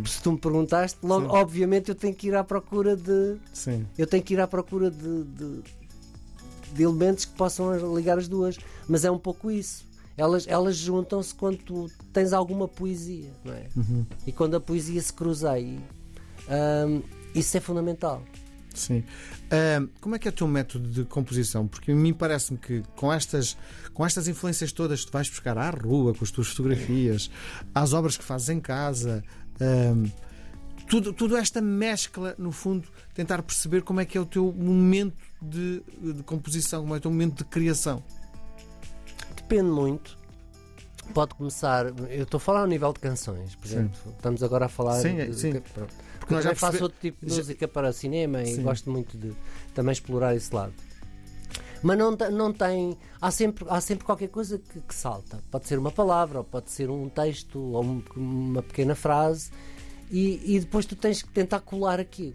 Se 0.07 0.23
tu 0.23 0.33
me 0.33 0.39
perguntaste, 0.39 0.99
logo, 1.03 1.27
Sim. 1.31 1.37
obviamente, 1.37 1.89
eu 1.91 1.95
tenho 1.95 2.15
que 2.15 2.29
ir 2.29 2.35
à 2.35 2.43
procura 2.45 2.97
de. 2.97 3.37
Sim. 3.53 3.87
Eu 3.99 4.07
tenho 4.07 4.23
que 4.23 4.35
ir 4.35 4.41
à 4.41 4.47
procura 4.47 4.91
de, 4.91 5.25
de, 5.25 5.63
de 6.75 6.83
elementos 6.83 7.25
que 7.25 7.33
possam 7.37 7.95
ligar 7.95 8.19
as 8.19 8.27
duas. 8.29 8.57
Mas 8.89 9.05
é 9.05 9.11
um 9.11 9.19
pouco 9.19 9.51
isso. 9.51 9.85
Elas, 10.17 10.47
elas 10.47 10.77
juntam-se 10.77 11.35
quando 11.35 11.59
tu 11.59 11.91
tens 12.13 12.33
alguma 12.33 12.69
poesia, 12.69 13.31
não 13.45 13.53
é? 13.53 13.67
E 14.27 14.31
quando 14.33 14.55
a 14.57 14.61
poesia 14.61 15.03
se 15.03 15.13
cruza 15.13 15.51
aí, 15.51 15.81
isso 17.35 17.57
é 17.57 17.61
fundamental. 17.61 18.23
Sim. 18.75 19.05
Ahm, 19.51 19.89
como 20.01 20.17
é 20.17 20.19
que 20.19 20.29
é 20.29 20.31
o 20.31 20.35
teu 20.35 20.47
método 20.47 20.89
de 20.89 21.05
composição? 21.05 21.67
Porque 21.67 21.93
a 21.93 21.95
mim 21.95 22.13
parece-me 22.13 22.59
que 22.59 22.83
com 22.97 23.13
estas, 23.13 23.57
com 23.93 24.05
estas 24.05 24.29
influências 24.29 24.73
todas 24.73 25.01
que 25.01 25.11
tu 25.11 25.13
vais 25.13 25.29
buscar 25.29 25.57
à 25.57 25.71
rua, 25.71 26.15
com 26.15 26.25
as 26.25 26.31
tuas 26.31 26.49
fotografias, 26.49 27.31
às 27.75 27.93
obras 27.93 28.17
que 28.17 28.25
fazes 28.25 28.49
em 28.49 28.61
casa, 28.61 29.23
ahm, 29.61 30.07
tudo, 30.89 31.13
tudo 31.13 31.37
esta 31.37 31.61
mescla, 31.61 32.35
no 32.39 32.53
fundo, 32.53 32.87
tentar 33.15 33.43
perceber 33.43 33.83
como 33.83 34.01
é 34.01 34.05
que 34.05 34.19
é 34.19 34.21
o 34.21 34.27
teu 34.27 34.53
momento 34.53 35.17
de, 35.41 35.83
de 36.01 36.23
composição, 36.25 36.83
como 36.83 36.95
é 36.95 36.99
o 36.99 37.01
teu 37.01 37.11
momento 37.11 37.39
de 37.39 37.45
criação. 37.45 38.03
Depende 39.37 39.71
muito. 39.71 40.17
Pode 41.13 41.35
começar. 41.35 41.87
Eu 42.11 42.23
estou 42.25 42.39
a 42.39 42.41
falar 42.41 42.61
ao 42.61 42.67
nível 42.67 42.93
de 42.93 43.01
canções, 43.01 43.55
por 43.55 43.67
Sim. 43.67 43.75
exemplo. 43.75 44.13
Estamos 44.17 44.43
agora 44.43 44.67
a 44.67 44.69
falar. 44.69 45.01
Sim, 45.01 45.17
de, 45.17 45.35
sim. 45.35 45.53
de-. 45.53 45.63
Porque 46.25 46.33
Eu 46.33 46.37
nós 46.37 46.45
já 46.45 46.51
faço 46.55 46.61
percebe- 46.79 46.83
outro 46.85 46.99
tipo 47.03 47.27
de 47.27 47.33
já- 47.33 47.37
música 47.39 47.69
para 47.69 47.93
cinema 47.93 48.43
e 48.43 48.55
Sim. 48.55 48.63
gosto 48.63 48.91
muito 48.91 49.19
de 49.19 49.33
também 49.75 49.93
explorar 49.93 50.35
esse 50.35 50.55
lado. 50.55 50.73
Mas 51.83 51.99
não, 51.99 52.13
não 52.13 52.51
tem. 52.51 52.97
Há 53.21 53.31
sempre, 53.31 53.67
há 53.69 53.79
sempre 53.79 54.07
qualquer 54.07 54.29
coisa 54.29 54.59
que, 54.59 54.81
que 54.81 54.95
salta. 54.95 55.43
Pode 55.51 55.69
ser 55.69 55.79
uma 55.79 55.91
palavra, 55.91 56.39
ou 56.39 56.45
pode 56.45 56.71
ser 56.71 56.89
um 56.89 57.11
texto, 57.11 57.59
ou 57.61 57.85
um- 57.85 58.03
uma 58.17 58.63
pequena 58.63 58.95
frase, 58.95 59.51
e, 60.11 60.41
e 60.57 60.61
depois 60.61 60.87
tu 60.87 60.97
tens 60.97 61.21
que 61.23 61.29
tentar 61.31 61.61
colar 61.61 62.01
aquilo. 62.01 62.35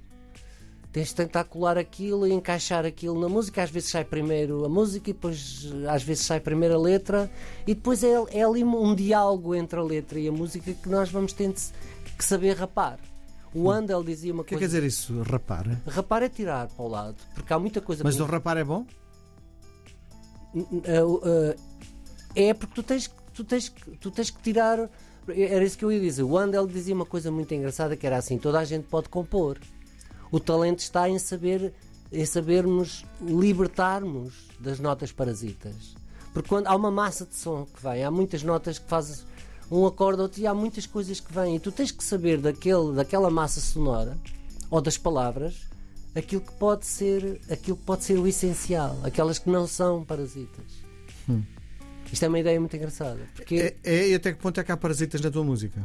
Tens 0.92 1.08
de 1.10 1.16
tentar 1.16 1.44
colar 1.46 1.80
aquilo 1.80 2.28
e 2.28 2.32
encaixar 2.32 2.86
aquilo 2.86 3.20
na 3.20 3.28
música. 3.28 3.64
Às 3.64 3.72
vezes 3.72 3.90
sai 3.90 4.04
primeiro 4.06 4.66
a 4.66 4.70
música 4.70 5.10
e 5.10 5.14
depois 5.14 5.68
às 5.90 6.04
vezes 6.04 6.26
sai 6.28 6.40
primeiro 6.40 6.76
a 6.76 6.80
letra 6.80 7.30
e 7.66 7.74
depois 7.74 8.04
é, 8.04 8.14
é 8.32 8.44
ali 8.44 8.64
um 8.64 8.94
diálogo 8.94 9.56
entre 9.56 9.80
a 9.80 9.84
letra 9.84 10.20
e 10.20 10.28
a 10.28 10.32
música 10.32 10.72
que 10.74 10.90
nós 10.90 11.10
vamos 11.10 11.34
ter 11.34 11.52
que 12.18 12.24
saber 12.26 12.56
rapar. 12.56 13.00
O 13.54 13.70
Andel 13.72 14.04
dizia 14.04 14.32
uma 14.32 14.42
O 14.42 14.46
que 14.46 14.54
é 14.54 14.58
que 14.58 14.64
coisa. 14.64 14.80
quer 14.80 14.88
dizer 14.88 14.88
isso? 14.88 15.22
Rapar? 15.24 15.66
Rapar 15.88 16.24
é 16.24 16.30
tirar 16.30 16.68
para 16.68 16.86
o 16.86 16.88
lado, 16.88 17.18
porque 17.34 17.52
há 17.52 17.58
muita 17.60 17.82
coisa 17.82 18.04
Mas 18.04 18.20
o 18.20 18.26
rapar 18.26 18.58
é 18.58 18.64
bom? 18.64 18.86
Uh, 20.54 20.62
uh, 21.16 21.56
é 22.36 22.54
porque 22.54 22.74
tu 22.74 22.84
tens, 22.84 23.08
que- 23.08 23.16
tu, 23.34 23.44
tens, 23.44 23.74
tu 24.00 24.12
tens 24.12 24.30
que 24.30 24.42
tirar. 24.42 24.90
Era 25.28 25.64
isso 25.64 25.78
que 25.78 25.86
eu 25.86 25.92
ia 25.92 26.00
dizer. 26.00 26.24
O 26.24 26.38
Andel 26.38 26.66
dizia 26.66 26.94
uma 26.94 27.06
coisa 27.06 27.32
muito 27.32 27.54
engraçada 27.54 27.96
que 27.96 28.06
era 28.06 28.18
assim: 28.18 28.38
toda 28.38 28.60
a 28.60 28.66
gente 28.66 28.86
pode 28.88 29.10
compor. 29.10 29.60
O 30.32 30.40
talento 30.40 30.80
está 30.80 31.08
em 31.10 31.20
saber 31.20 31.74
em 32.12 32.26
sabermos 32.26 33.06
libertarmos 33.22 34.48
das 34.60 34.80
notas 34.80 35.12
parasitas. 35.12 35.96
Porque 36.34 36.50
quando 36.50 36.66
há 36.68 36.76
uma 36.76 36.90
massa 36.90 37.26
de 37.26 37.36
som 37.36 37.66
que 37.66 37.82
vem, 37.84 38.04
há 38.04 38.10
muitas 38.10 38.42
notas 38.42 38.80
que 38.80 38.88
fazes 38.88 39.24
um 39.72 39.86
acorde 39.86 40.22
outro 40.22 40.42
e 40.42 40.48
há 40.48 40.54
muitas 40.54 40.86
coisas 40.86 41.20
que 41.20 41.34
vêm. 41.34 41.56
E 41.56 41.60
tu 41.60 41.72
tens 41.72 41.92
que 41.92 42.04
saber 42.04 42.40
daquele, 42.40 42.94
daquela 42.96 43.30
massa 43.30 43.60
sonora 43.60 44.18
ou 44.70 44.82
das 44.82 44.98
palavras 44.98 45.70
aquilo 46.16 46.42
que 46.42 46.52
pode 46.54 46.86
ser 46.86 47.40
aquilo 47.50 47.78
que 47.78 47.84
pode 47.84 48.04
ser 48.04 48.18
o 48.18 48.28
essencial, 48.28 48.98
aquelas 49.04 49.40
que 49.40 49.50
não 49.50 49.68
são 49.68 50.04
parasitas. 50.04 50.66
Isto 52.12 52.26
é 52.26 52.28
uma 52.28 52.40
ideia 52.40 52.60
muito 52.60 52.76
engraçada. 52.76 53.20
Porque 53.36 53.76
É, 53.84 53.94
é, 53.96 54.10
e 54.10 54.16
até 54.16 54.34
que 54.34 54.40
ponto 54.40 54.60
é 54.60 54.64
que 54.64 54.72
há 54.72 54.78
parasitas 54.78 55.22
na 55.22 55.30
tua 55.30 55.44
música? 55.44 55.82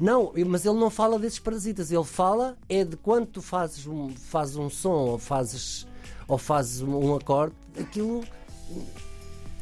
não, 0.00 0.32
mas 0.46 0.64
ele 0.64 0.78
não 0.78 0.90
fala 0.90 1.18
desses 1.18 1.38
parasitas, 1.38 1.90
ele 1.90 2.04
fala 2.04 2.56
é 2.68 2.84
de 2.84 2.96
quando 2.96 3.26
tu 3.26 3.42
fazes 3.42 3.86
um, 3.86 4.10
fazes 4.10 4.56
um 4.56 4.68
som 4.68 4.90
ou 4.90 5.18
fazes 5.18 5.86
ou 6.26 6.38
fazes 6.38 6.80
um, 6.80 6.96
um 6.96 7.14
acorde, 7.16 7.54
aquilo 7.78 8.24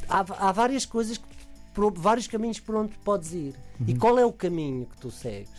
há, 0.07 0.19
há 0.47 0.51
várias 0.51 0.85
coisas 0.85 1.17
que 1.17 1.27
por 1.73 1.91
vários 1.93 2.27
caminhos 2.27 2.59
por 2.59 2.75
onde 2.75 2.93
podes 2.99 3.33
ir. 3.33 3.55
E 3.87 3.95
qual 3.95 4.17
é 4.19 4.25
o 4.25 4.31
caminho 4.31 4.85
que 4.85 4.97
tu 4.97 5.09
segues? 5.11 5.49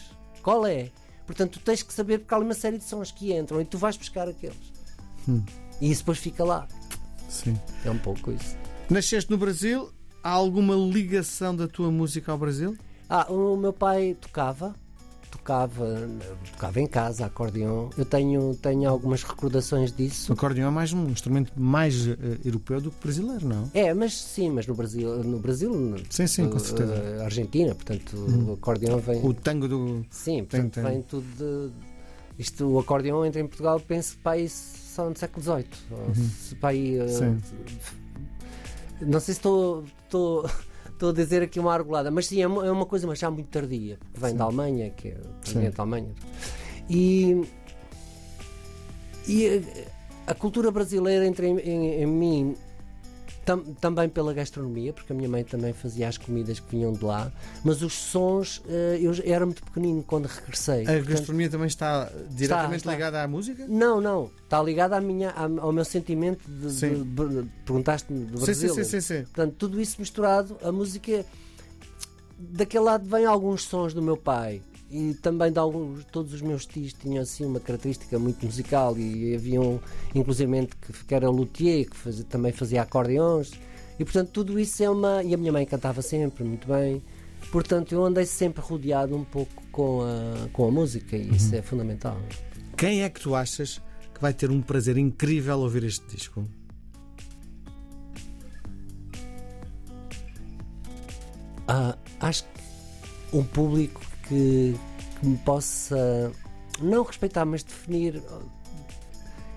Qual 0.43 0.67
é? 0.67 0.91
Portanto, 1.27 1.59
tu 1.59 1.61
tens 1.61 1.83
que 1.83 1.93
saber 1.93 2.19
porque 2.19 2.35
há 2.35 2.39
uma 2.39 2.55
série 2.55 2.79
de 2.79 2.85
sons 2.85 3.11
que 3.11 3.33
entram 3.33 3.61
e 3.61 3.65
tu 3.65 3.79
vais 3.79 3.97
buscar 3.97 4.29
aqueles. 4.29 4.73
E 5.81 5.91
isso 5.91 6.03
depois 6.03 6.19
fica 6.19 6.45
lá. 6.45 6.69
Sim. 7.29 7.59
É 7.85 7.91
um 7.91 7.99
pouco 7.99 8.31
isso. 8.31 8.57
Nasceste 8.89 9.31
no 9.31 9.39
Brasil? 9.39 9.91
Há 10.23 10.31
alguma 10.31 10.75
ligação 10.75 11.55
da 11.55 11.67
tua 11.67 11.91
música 11.91 12.31
ao 12.31 12.39
Brasil? 12.39 12.77
Ah, 13.09 13.31
o 13.31 13.57
meu 13.57 13.73
pai 13.73 14.17
tocava, 14.21 14.75
tocava, 15.39 16.09
tocava 16.53 16.81
em 16.81 16.87
casa, 16.87 17.27
acordeão. 17.27 17.91
Eu 17.99 18.05
tenho, 18.05 18.55
tenho 18.55 18.89
algumas 18.89 19.23
recordações 19.23 19.91
O 19.91 19.95
disso. 19.95 20.33
acordeão 20.33 20.69
é 20.69 20.71
mais 20.71 20.93
um 20.93 21.09
instrumento 21.09 21.53
mais 21.57 22.07
eh, 22.07 22.17
europeu 22.45 22.81
do 22.81 22.91
que 22.91 23.01
brasileiro, 23.03 23.47
não? 23.49 23.71
É, 23.75 23.93
mas 23.93 24.15
sim, 24.21 24.51
mas 24.51 24.67
no 24.67 24.75
Brasil, 24.75 25.23
no 25.25 25.39
Brasil, 25.39 25.73
no- 25.75 25.99
Sim, 26.09 26.27
sim, 26.27 26.49
com 26.49 26.57
eh, 26.57 26.61
certeza. 26.61 26.95
eh, 26.95 27.25
Argentina, 27.25 27.75
portanto, 27.75 28.17
o 28.17 28.53
acordeão 28.55 28.99
vem. 28.99 29.25
O 29.25 29.35
tango 29.35 29.67
do. 29.69 30.07
Sim, 30.11 30.45
Tem- 30.45 30.45
portanto, 30.45 30.75
tem. 30.75 30.83
vem 30.85 31.03
tudo 31.03 31.27
de. 31.37 31.73
Isto, 32.39 32.67
o 32.67 32.79
acordeão 32.79 33.25
entra 33.25 33.41
em 33.41 33.47
Portugal, 33.47 33.79
penso 33.81 34.17
para 34.19 34.33
aí 34.33 34.49
só 34.49 35.09
no 35.09 35.17
século 35.17 35.43
XVIII. 35.43 35.67
ou 35.91 36.15
se 36.15 36.55
para 36.57 36.71
aí, 36.71 36.97
eh, 36.99 37.09
Sim. 37.09 37.39
não 39.01 39.21
sei 39.21 39.35
se 39.35 39.41
estou, 39.41 39.85
estou, 41.05 41.11
a 41.11 41.13
dizer 41.25 41.43
aqui 41.43 41.59
uma 41.61 41.73
argolada, 41.73 42.11
mas 42.11 42.27
sim, 42.27 42.41
é 42.43 42.47
uma, 42.47 42.67
é 42.67 42.71
uma 42.71 42.87
coisa 42.87 43.07
mas 43.07 43.19
já 43.19 43.31
muito 43.31 43.49
tardia, 43.49 43.99
porque 44.01 44.21
vem 44.21 44.31
Sim. 44.31 44.37
da 44.37 44.45
Alemanha, 44.45 44.91
que 44.91 45.09
é 45.09 45.13
Sim. 45.13 45.21
proveniente 45.43 45.77
da 45.77 45.83
Alemanha. 45.83 46.09
E, 46.89 47.43
e 49.27 49.63
a, 50.27 50.31
a 50.33 50.35
cultura 50.35 50.71
brasileira 50.71 51.27
entra 51.27 51.47
em, 51.47 51.59
em- 51.59 52.03
em 52.03 52.07
mim 52.07 52.55
tam- 53.45 53.63
também 53.81 54.09
pela 54.09 54.33
gastronomia, 54.35 54.93
porque 54.93 55.13
a 55.13 55.17
minha 55.17 55.29
mãe 55.29 55.45
também 55.45 55.73
fazia 55.73 56.09
as 56.09 56.17
comidas 56.19 56.59
que 56.61 56.71
vinham 56.71 56.93
de 56.93 57.05
lá, 57.05 57.31
mas 57.65 57.83
os 57.83 57.93
sons, 57.93 58.63
eh, 58.69 58.99
eu 59.01 59.13
era 59.25 59.45
muito 59.45 59.63
pequenino 59.65 60.03
quando 60.03 60.27
regressei. 60.27 60.83
A 60.83 60.87
Portanto, 60.87 61.09
gastronomia 61.09 61.51
também 61.51 61.67
está 61.67 62.11
diretamente 62.31 62.77
está. 62.79 62.93
ligada 62.93 63.23
à 63.23 63.29
música? 63.29 63.67
não, 63.69 64.01
não. 64.01 64.31
Está 64.45 64.63
ligado 64.63 64.93
à 64.93 65.01
minha, 65.01 65.33
ao 65.33 65.73
meu 65.73 65.85
sentimento 65.85 66.49
de, 66.49 66.69
de- 66.75 67.05
de- 67.05 67.49
perguntaste-me 67.65 68.25
do 68.27 68.41
Brasil. 68.41 68.75
sim, 68.75 68.85
sim, 68.85 68.91
sim, 68.91 69.01
sim. 69.01 69.23
Portanto, 69.25 69.55
tudo 69.59 69.81
isso 69.81 69.97
misturado, 69.99 70.57
a 70.63 70.71
música 70.71 71.25
daquele 72.39 72.85
lado 72.85 73.09
vem 73.09 73.25
alguns 73.25 73.63
sons 73.65 73.93
do 73.95 74.03
meu 74.03 74.17
pai 74.17 74.63
e 74.91 75.15
também 75.15 75.51
de 75.51 75.59
alguns, 75.59 76.05
todos 76.07 76.33
os 76.35 76.41
meus 76.43 76.67
tios 76.67 76.93
tinham 76.93 77.23
assim 77.23 77.45
uma 77.45 77.59
característica 77.59 78.19
muito 78.19 78.45
musical 78.47 78.97
e 78.99 79.35
havia 79.35 79.61
um, 79.61 79.81
inclusive 80.15 80.67
que, 80.67 81.05
que 81.05 81.15
era 81.15 81.29
luthier, 81.31 81.89
que 81.89 81.97
fazia- 81.97 82.25
também 82.25 82.53
fazia 82.53 82.83
acordeões 82.83 83.51
e 83.99 84.05
portanto 84.05 84.31
tudo 84.31 84.59
isso 84.59 84.83
é 84.83 84.91
uma. 84.91 85.23
E 85.23 85.35
a 85.35 85.37
minha 85.37 85.53
mãe 85.53 85.65
cantava 85.67 86.01
sempre 86.03 86.45
muito 86.45 86.69
bem, 86.69 87.03
portanto 87.51 87.93
eu 87.93 88.05
andei 88.05 88.27
sempre 88.27 88.63
rodeado 88.63 89.17
um 89.17 89.25
pouco 89.25 89.63
com 89.73 90.03
a, 90.03 90.49
com 90.53 90.69
a 90.69 90.71
música 90.71 91.17
e 91.17 91.35
isso 91.35 91.55
é 91.55 91.63
fundamental. 91.63 92.17
Quem 92.77 93.03
é 93.03 93.09
que 93.09 93.21
tu 93.21 93.35
achas 93.35 93.81
que 94.15 94.21
vai 94.21 94.33
ter 94.35 94.51
um 94.51 94.61
prazer 94.63 94.97
incrível 94.97 95.59
ouvir 95.61 95.83
este 95.85 96.05
disco? 96.15 96.45
Ah, 101.67 101.97
acho 102.21 102.45
que 102.45 103.37
um 103.37 103.43
público 103.43 104.01
que, 104.29 104.75
que 105.21 105.27
me 105.27 105.37
possa 105.39 106.33
não 106.81 107.03
respeitar, 107.03 107.45
mas 107.45 107.63
definir 107.63 108.23
oh, 108.31 108.41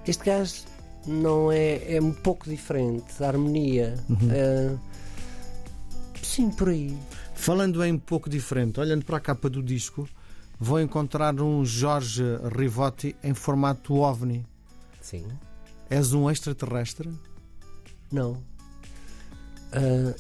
este 0.05 0.24
gajo 0.24 0.63
não 1.05 1.51
é, 1.51 1.95
é 1.95 2.01
um 2.01 2.13
pouco 2.13 2.50
diferente, 2.50 3.05
a 3.24 3.27
harmonia. 3.27 3.95
ah, 4.12 4.77
sim, 6.21 6.50
por 6.51 6.69
aí. 6.69 6.97
Falando 7.33 7.83
em 7.83 7.93
um 7.93 8.00
pouco 8.00 8.29
diferente, 8.29 8.79
olhando 8.79 9.05
para 9.05 9.17
a 9.17 9.19
capa 9.19 9.50
do 9.50 9.63
disco, 9.63 10.07
vou 10.59 10.79
encontrar 10.81 11.39
um 11.41 11.63
Jorge 11.63 12.24
Rivotti 12.55 13.15
em 13.24 13.33
formato 13.33 13.95
OVNI. 13.95 14.45
Sim. 15.01 15.25
És 15.89 16.13
um 16.13 16.29
extraterrestre? 16.29 17.09
Não. 18.12 18.41
Ah, 19.71 20.13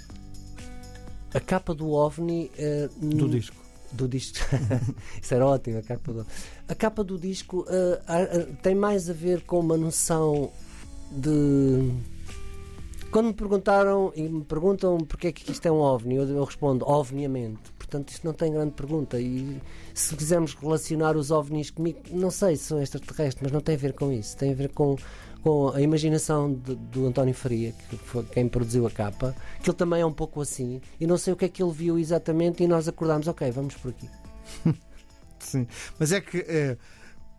a 1.33 1.39
capa 1.39 1.73
do 1.73 1.91
OVNI 1.91 2.51
ah, 2.57 2.89
Do 3.01 3.27
disco. 3.27 3.66
Do 3.91 4.07
disco. 4.07 4.37
Isso 5.21 5.33
era 5.33 5.45
ótimo, 5.45 5.79
a 5.79 5.81
capa 5.81 6.13
do, 6.13 6.27
a 6.67 6.75
capa 6.75 7.03
do 7.03 7.17
disco 7.17 7.65
ah, 7.69 8.01
ah, 8.07 8.53
tem 8.61 8.75
mais 8.75 9.09
a 9.09 9.13
ver 9.13 9.41
com 9.41 9.59
uma 9.59 9.77
noção 9.77 10.51
de. 11.11 11.93
Quando 13.11 13.27
me 13.27 13.33
perguntaram 13.33 14.11
e 14.15 14.23
me 14.23 14.43
perguntam 14.43 14.97
porque 14.97 15.27
é 15.27 15.31
que 15.31 15.49
isto 15.51 15.65
é 15.65 15.71
um 15.71 15.79
OVNI, 15.79 16.15
eu, 16.15 16.27
eu 16.27 16.43
respondo 16.43 16.85
ovniamente. 16.85 17.71
Portanto, 17.77 18.09
isto 18.09 18.27
não 18.27 18.33
tem 18.33 18.51
grande 18.51 18.73
pergunta. 18.73 19.17
E 19.19 19.61
se 19.93 20.13
quisermos 20.13 20.53
relacionar 20.55 21.15
os 21.15 21.31
OVNIs 21.31 21.69
comigo, 21.69 21.99
não 22.11 22.29
sei 22.29 22.57
se 22.57 22.65
são 22.65 22.81
extraterrestres, 22.81 23.41
mas 23.41 23.51
não 23.53 23.61
tem 23.61 23.75
a 23.75 23.77
ver 23.77 23.93
com 23.93 24.11
isso. 24.11 24.35
Tem 24.35 24.51
a 24.51 24.55
ver 24.55 24.69
com, 24.69 24.97
com 25.47 25.69
a 25.69 25.81
imaginação 25.81 26.53
de- 26.53 26.75
do 26.75 27.07
António 27.07 27.33
Faria, 27.33 27.71
que 27.89 27.95
foi 27.97 28.21
quem 28.25 28.49
produziu 28.49 28.85
a 28.85 28.91
capa, 28.91 29.33
que 29.63 29.69
ele 29.69 29.77
também 29.77 30.01
é 30.01 30.05
um 30.05 30.11
pouco 30.11 30.41
assim. 30.41 30.81
E 30.99 31.07
não 31.07 31.17
sei 31.17 31.31
o 31.31 31.37
que 31.37 31.45
é 31.45 31.47
que 31.47 31.63
ele 31.63 31.71
viu 31.71 31.97
exatamente, 31.97 32.61
e 32.63 32.67
nós 32.67 32.85
acordámos, 32.89 33.29
ok, 33.29 33.49
vamos 33.51 33.75
por 33.75 33.91
aqui. 33.91 34.09
Sim. 35.39 35.65
Mas 35.97 36.11
é 36.11 36.19
que 36.19 36.39
eh, 36.39 36.77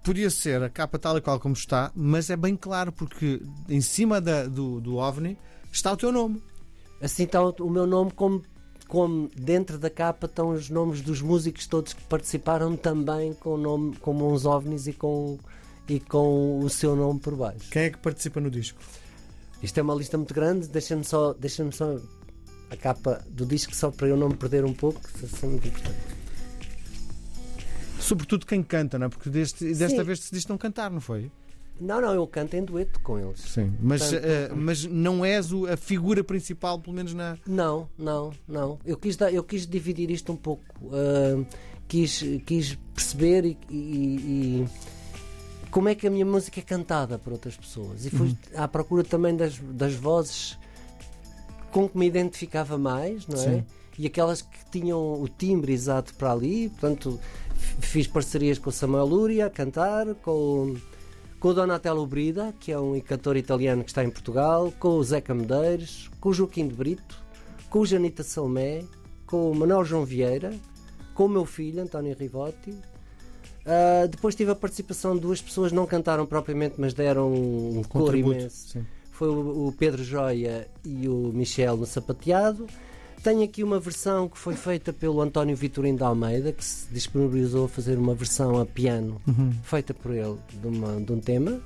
podia 0.03 0.31
ser 0.31 0.63
a 0.63 0.71
capa 0.71 0.99
tal 0.99 1.19
e 1.19 1.21
qual 1.21 1.39
como 1.39 1.53
está, 1.55 1.93
mas 1.95 2.31
é 2.31 2.37
bem 2.37 2.57
claro, 2.57 2.91
porque 2.93 3.43
em 3.69 3.83
cima 3.83 4.21
da- 4.23 4.47
do, 4.47 4.81
do 4.81 4.97
OVNI 4.97 5.37
está 5.71 5.93
o 5.93 5.97
teu 5.97 6.11
nome. 6.11 6.43
Assim 7.03 7.25
está 7.25 7.43
o, 7.43 7.51
o 7.61 7.69
meu 7.71 7.87
nome, 7.87 8.11
como, 8.13 8.43
como 8.89 9.29
dentro 9.37 9.79
da 9.79 9.91
capa 9.91 10.25
estão 10.25 10.49
os 10.49 10.71
nomes 10.71 11.03
dos 11.03 11.21
músicos 11.21 11.67
todos 11.67 11.93
que 11.93 12.03
participaram 12.05 12.75
também 12.75 13.35
com 13.35 13.59
nome, 13.59 13.97
como 13.97 14.33
uns 14.33 14.47
ovnis 14.47 14.87
e 14.87 14.95
com, 14.95 15.39
e 15.89 15.99
com 16.01 16.59
o 16.61 16.69
seu 16.69 16.95
nome 16.95 17.19
por 17.21 17.35
baixo. 17.37 17.69
Quem 17.71 17.83
é 17.85 17.91
que 17.91 17.99
participa 17.99 18.41
no 18.41 18.51
disco? 18.51 18.79
Isto 19.63 19.79
é 19.79 19.83
uma 19.83 19.95
lista 19.95 20.17
muito 20.17 20.33
grande, 20.35 20.69
deixa-me 20.69 21.05
só, 21.05 21.33
deixa 21.35 21.69
só 21.73 21.99
a 22.71 22.77
capa 22.77 23.25
do 23.29 23.47
disco 23.47 23.75
só 23.75 23.91
para 23.91 24.07
eu 24.09 24.17
não 24.17 24.29
me 24.29 24.37
perder 24.37 24.65
um 24.65 24.75
pouco, 24.75 25.01
isso 25.23 25.45
é 25.45 25.49
muito 25.49 25.67
importante. 25.67 25.97
Sobretudo 28.01 28.47
quem 28.47 28.63
canta, 28.63 28.99
não 28.99 29.07
é? 29.07 29.09
Porque 29.09 29.29
deste, 29.29 29.65
desta 29.75 29.99
Sim. 29.99 30.03
vez 30.05 30.19
decidiste 30.21 30.49
não 30.49 30.57
cantar, 30.57 30.91
não 30.91 31.01
foi? 31.01 31.31
Não, 31.81 32.01
não, 32.01 32.13
eu 32.13 32.27
canto 32.27 32.55
em 32.55 32.65
dueto 32.65 32.99
com 33.01 33.19
eles. 33.19 33.41
Sim. 33.41 33.73
Mas, 33.81 34.03
Portanto- 34.03 34.25
eh, 34.25 34.49
mas 34.55 34.85
não 34.85 35.25
és 35.25 35.53
o- 35.53 35.67
a 35.67 35.77
figura 35.77 36.25
principal, 36.25 36.79
pelo 36.81 36.95
menos 36.97 37.15
na. 37.15 37.37
Não, 37.47 37.89
não, 37.97 38.33
não. 38.49 38.79
Eu 38.85 38.97
quis, 38.97 39.17
dar- 39.17 39.33
eu 39.33 39.45
quis 39.45 39.67
dividir 39.67 40.11
isto 40.11 40.33
um 40.33 40.37
pouco. 40.37 40.65
ah, 40.93 41.45
quis, 41.87 42.23
quis 42.47 42.77
perceber 42.95 43.45
e, 43.45 43.57
e- 43.71 43.75
e 44.65 44.69
como 45.71 45.89
é 45.89 45.95
que 45.95 46.07
a 46.07 46.11
minha 46.11 46.27
música 46.27 46.61
é 46.61 46.63
cantada 46.63 47.19
por 47.19 47.33
outras 47.33 47.57
pessoas. 47.57 48.05
E 48.05 48.11
fui 48.11 48.37
à 48.55 48.67
procura 48.67 49.05
também 49.05 49.37
das, 49.37 49.59
das 49.59 49.95
vozes 49.95 50.59
com 51.71 51.89
que 51.89 51.97
me 51.97 52.07
identificava 52.07 52.79
mais, 52.79 53.27
não 53.27 53.41
é? 53.41 53.57
Sim. 53.57 53.65
E 53.99 54.07
aquelas 54.07 54.43
que 54.43 54.59
tinham 54.71 55.21
o 55.21 55.29
timbre 55.29 55.73
exato 55.73 56.15
para 56.15 56.33
ali. 56.33 56.69
Portanto, 56.71 57.19
fiz 57.81 58.07
parcerias 58.07 58.59
com 58.59 58.71
o 58.71 58.73
Samuel 58.73 59.07
Luria 59.07 59.47
a 59.47 59.51
cantar, 59.51 60.15
com, 60.17 60.77
com 61.41 61.49
o 61.49 61.55
Donatello 61.55 62.07
Brida, 62.07 62.55
que 62.61 62.73
é 62.73 62.79
um 62.79 62.99
cantor 63.01 63.37
italiano 63.37 63.83
que 63.83 63.91
está 63.91 64.05
em 64.05 64.11
Portugal, 64.11 64.73
com 64.79 64.91
o 64.91 65.03
Zeca 65.03 65.35
Medeiros, 65.35 66.09
com 66.21 66.29
o 66.29 66.33
Joaquim 66.33 66.69
de 66.69 66.75
Brito, 66.75 67.21
com 67.69 67.81
o 67.81 67.87
Janita 67.87 68.23
Salmé, 68.23 68.85
com 69.27 69.51
o 69.51 69.55
Manuel 69.55 69.85
João 69.85 70.05
Vieira, 70.05 70.55
com 71.15 71.27
o 71.27 71.29
meu 71.29 71.45
filho, 71.45 71.83
António 71.83 72.17
Rivotti. 72.17 72.79
Ah, 73.71 74.07
depois 74.07 74.35
tive 74.35 74.51
a 74.51 74.55
participação 74.55 75.15
de 75.15 75.21
duas 75.21 75.43
pessoas, 75.43 75.73
não 75.73 75.85
cantaram 75.87 76.25
propriamente, 76.25 76.77
mas 76.79 76.95
deram 76.95 77.31
um 77.33 77.83
cor 77.87 78.15
imenso 78.17 78.69
Sim. 78.69 78.87
foi 79.13 79.29
o, 79.29 79.67
o 79.69 79.73
Pedro 79.73 80.03
Joia 80.03 80.67
e 80.85 81.07
o 81.07 81.31
Michel 81.35 81.77
no 81.77 81.85
sapateado. 81.85 82.67
Tenho 83.23 83.43
aqui 83.43 83.63
uma 83.65 83.79
versão 83.79 84.29
que 84.29 84.39
foi 84.39 84.55
feita 84.55 84.91
pelo 84.93 85.21
António 85.21 85.55
Vitorino 85.57 85.99
de 85.99 86.05
Almeida, 86.05 86.51
que 86.53 86.65
se 86.65 86.87
disponibilizou 86.91 87.67
a 87.67 87.69
fazer 87.69 87.99
uma 87.99 88.15
versão 88.15 88.59
a 88.59 88.65
piano 88.65 89.21
feita 89.65 89.93
por 89.93 90.13
ele 90.15 90.37
de, 90.63 90.67
uma- 90.69 90.99
de 91.01 91.13
um 91.13 91.21
tema, 91.21 91.61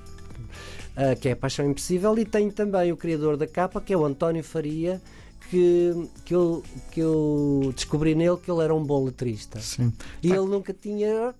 ah, 0.97 1.15
que 1.15 1.29
é 1.29 1.35
Paixão 1.35 1.69
Impossível. 1.69 2.17
E 2.17 2.25
tenho 2.25 2.51
também 2.51 2.91
o 2.91 2.97
criador 2.97 3.37
da 3.37 3.47
capa, 3.47 3.79
que 3.79 3.93
é 3.93 3.97
o 3.97 4.03
António 4.03 4.43
Faria, 4.43 4.99
que, 5.49 6.09
que, 6.25 6.33
eu, 6.35 6.63
que 6.91 6.99
eu 6.99 7.71
descobri 7.75 8.15
nele 8.15 8.37
que 8.37 8.49
ele 8.51 8.61
era 8.63 8.73
um 8.73 8.83
bom 8.83 9.05
letrista. 9.05 9.59
Sim. 9.59 9.93
E 10.23 10.29
ele 10.31 10.47
nunca 10.47 10.73
tinha. 10.73 11.33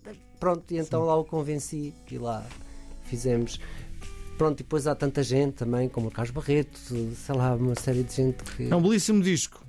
Pronto, 0.44 0.74
e 0.74 0.78
então 0.78 1.06
lá 1.06 1.16
o 1.16 1.24
convenci 1.24 1.94
e 2.12 2.18
lá 2.18 2.46
fizemos. 3.06 3.62
Pronto, 4.38 4.60
e 4.60 4.64
depois 4.64 4.88
há 4.88 4.94
tanta 4.94 5.24
gente 5.24 5.54
também, 5.54 5.88
como 5.88 6.10
o 6.10 6.12
Carlos 6.12 6.32
Barreto, 6.32 6.78
sei 6.78 7.34
lá, 7.34 7.56
uma 7.56 7.76
série 7.76 8.04
de 8.04 8.14
gente 8.14 8.44
que. 8.44 8.70
É 8.70 8.76
um 8.76 8.82
belíssimo 8.82 9.24
disco, 9.24 9.66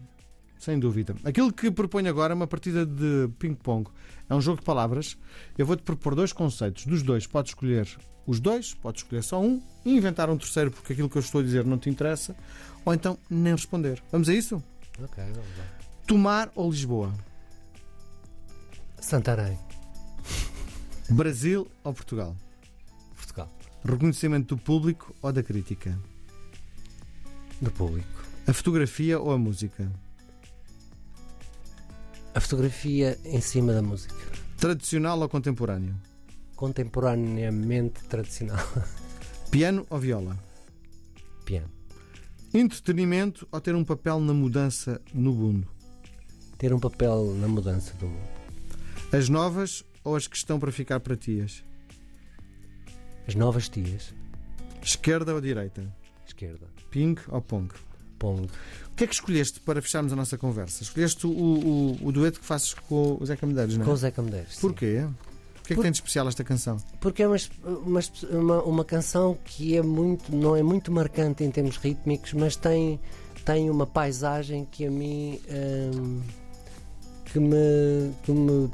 sem 0.59 0.77
dúvida. 0.77 1.15
Aquilo 1.23 1.53
que 1.53 1.71
proponho 1.71 2.09
agora 2.09 2.33
é 2.33 2.35
uma 2.35 2.49
partida 2.49 2.85
de 2.85 3.31
ping-pong. 3.39 3.89
É 4.29 4.35
um 4.35 4.41
jogo 4.41 4.59
de 4.59 4.65
palavras. 4.65 5.17
Eu 5.57 5.65
vou-te 5.65 5.85
propor 5.85 6.17
dois 6.17 6.33
conceitos. 6.33 6.87
Dos 6.87 7.05
dois, 7.05 7.25
podes 7.25 7.53
escolher 7.53 7.87
os 8.27 8.41
dois, 8.41 8.75
podes 8.75 9.05
escolher 9.05 9.23
só 9.23 9.41
um 9.41 9.63
e 9.85 9.97
inventar 9.97 10.29
um 10.29 10.37
terceiro 10.37 10.73
porque 10.73 10.93
aquilo 10.93 11.09
que 11.09 11.17
eu 11.17 11.21
estou 11.21 11.41
a 11.41 11.45
dizer 11.45 11.65
não 11.65 11.79
te 11.79 11.89
interessa, 11.89 12.35
ou 12.85 12.93
então 12.93 13.17
nem 13.31 13.53
responder. 13.53 14.03
Vamos 14.11 14.29
a 14.29 14.35
isso? 14.35 14.57
Ok, 15.01 15.23
vamos 15.23 15.57
lá. 15.57 15.65
Tomar 16.05 16.51
ou 16.57 16.69
Lisboa? 16.69 17.15
Santarém, 18.99 19.57
Brasil 21.11 21.69
ou 21.83 21.93
Portugal? 21.93 22.37
Portugal, 23.17 23.51
Reconhecimento 23.85 24.57
do 24.57 24.61
público 24.61 25.15
ou 25.21 25.33
da 25.33 25.43
crítica? 25.43 25.99
do 27.61 27.71
público. 27.71 28.25
A 28.47 28.53
fotografia 28.53 29.19
ou 29.19 29.31
a 29.33 29.39
música? 29.39 29.91
A 32.35 32.41
fotografia 32.41 33.19
em 33.25 33.41
cima 33.41 33.73
da 33.73 33.81
música. 33.81 34.15
Tradicional 34.59 35.19
ou 35.21 35.29
contemporâneo? 35.29 35.95
Contemporaneamente 36.57 38.05
tradicional. 38.05 38.59
Piano 39.51 39.87
ou 39.89 39.99
viola? 39.99 40.37
Piano. 41.45 41.71
Entretenimento 42.53 43.47
ou 43.51 43.61
ter 43.61 43.75
um 43.75 43.85
papel 43.85 44.21
na 44.21 44.35
mudança 44.35 45.01
no 45.13 45.33
mundo? 45.33 45.69
Ter 46.59 46.73
um 46.73 46.81
papel 46.81 47.35
na 47.37 47.49
mudança 47.49 47.95
do 47.95 48.07
mundo. 48.07 48.29
As 49.13 49.29
novas 49.29 49.85
ou 50.05 50.15
as 50.17 50.27
que 50.27 50.37
estão 50.37 50.61
para 50.61 50.71
ficar 50.71 51.01
para 51.01 51.17
tias? 51.17 51.65
As 53.27 53.35
novas 53.35 53.69
tias. 53.69 54.13
Esquerda 54.83 55.35
ou 55.35 55.41
direita? 55.41 55.83
Esquerda. 56.27 56.67
Ping 56.91 57.17
ou 57.29 57.41
pong? 57.41 57.73
Pongo. 58.19 58.45
O 58.93 58.97
que 58.97 59.05
é 59.05 59.07
que 59.07 59.15
escolheste 59.15 59.61
para 59.61 59.83
fecharmos 59.83 60.13
a 60.13 60.17
nossa 60.17 60.39
conversa? 60.39 60.83
Escolheste 60.83 61.27
o, 61.27 61.31
o, 61.31 61.99
o 62.07 62.13
dueto 62.13 62.39
que 62.41 62.47
fazes 62.47 62.75
com 62.75 63.19
o 63.21 63.27
Zeca 63.27 63.47
Medeiros, 63.47 63.77
não 63.77 63.85
Com 63.85 63.91
o 63.91 63.95
é? 63.95 63.97
Zé 63.97 64.11
Camedeiros. 64.11 64.55
sim. 64.55 64.61
Porquê? 64.61 65.05
O 65.05 65.67
que 65.67 65.73
é 65.73 65.75
que 65.75 65.75
Por- 65.77 65.83
tem 65.83 65.91
de 65.91 65.97
especial 65.99 66.29
esta 66.29 66.45
canção? 66.45 66.77
Porque 67.01 67.23
é 67.23 67.27
uma, 67.29 67.37
uma, 67.65 68.01
uma, 68.31 68.63
uma 68.63 68.85
canção 68.85 69.37
que 69.45 69.77
é 69.77 69.83
muito, 69.83 70.35
não 70.35 70.55
é 70.55 70.63
muito 70.63 70.93
marcante 70.93 71.43
em 71.43 71.51
termos 71.51 71.77
rítmicos, 71.79 72.35
mas 72.35 72.55
tem, 72.55 73.01
tem 73.45 73.69
uma 73.71 73.87
paisagem 73.87 74.67
que 74.71 74.87
a 74.87 74.91
mim 74.91 75.41
hum, 75.95 76.21
que, 77.25 77.41
me, 77.41 78.13
que 78.23 78.31
me 78.33 78.71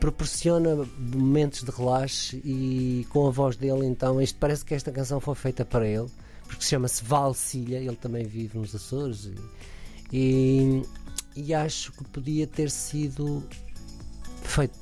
proporciona 0.00 0.86
momentos 0.98 1.62
de 1.62 1.70
relaxe 1.70 2.40
e 2.44 3.06
com 3.10 3.26
a 3.26 3.30
voz 3.30 3.56
dele 3.56 3.86
então 3.86 4.20
isto 4.20 4.38
parece 4.38 4.64
que 4.64 4.74
esta 4.74 4.92
canção 4.92 5.20
foi 5.20 5.34
feita 5.34 5.64
para 5.64 5.86
ele 5.86 6.08
porque 6.44 6.64
chama-se 6.64 7.04
Valcilha, 7.04 7.78
ele 7.78 7.96
também 7.96 8.24
vive 8.24 8.58
nos 8.58 8.74
Açores 8.74 9.30
e, 10.12 10.16
e, 10.16 10.82
e 11.36 11.54
acho 11.54 11.92
que 11.92 12.04
podia 12.04 12.46
ter 12.46 12.70
sido 12.70 13.42
feito 14.42 14.78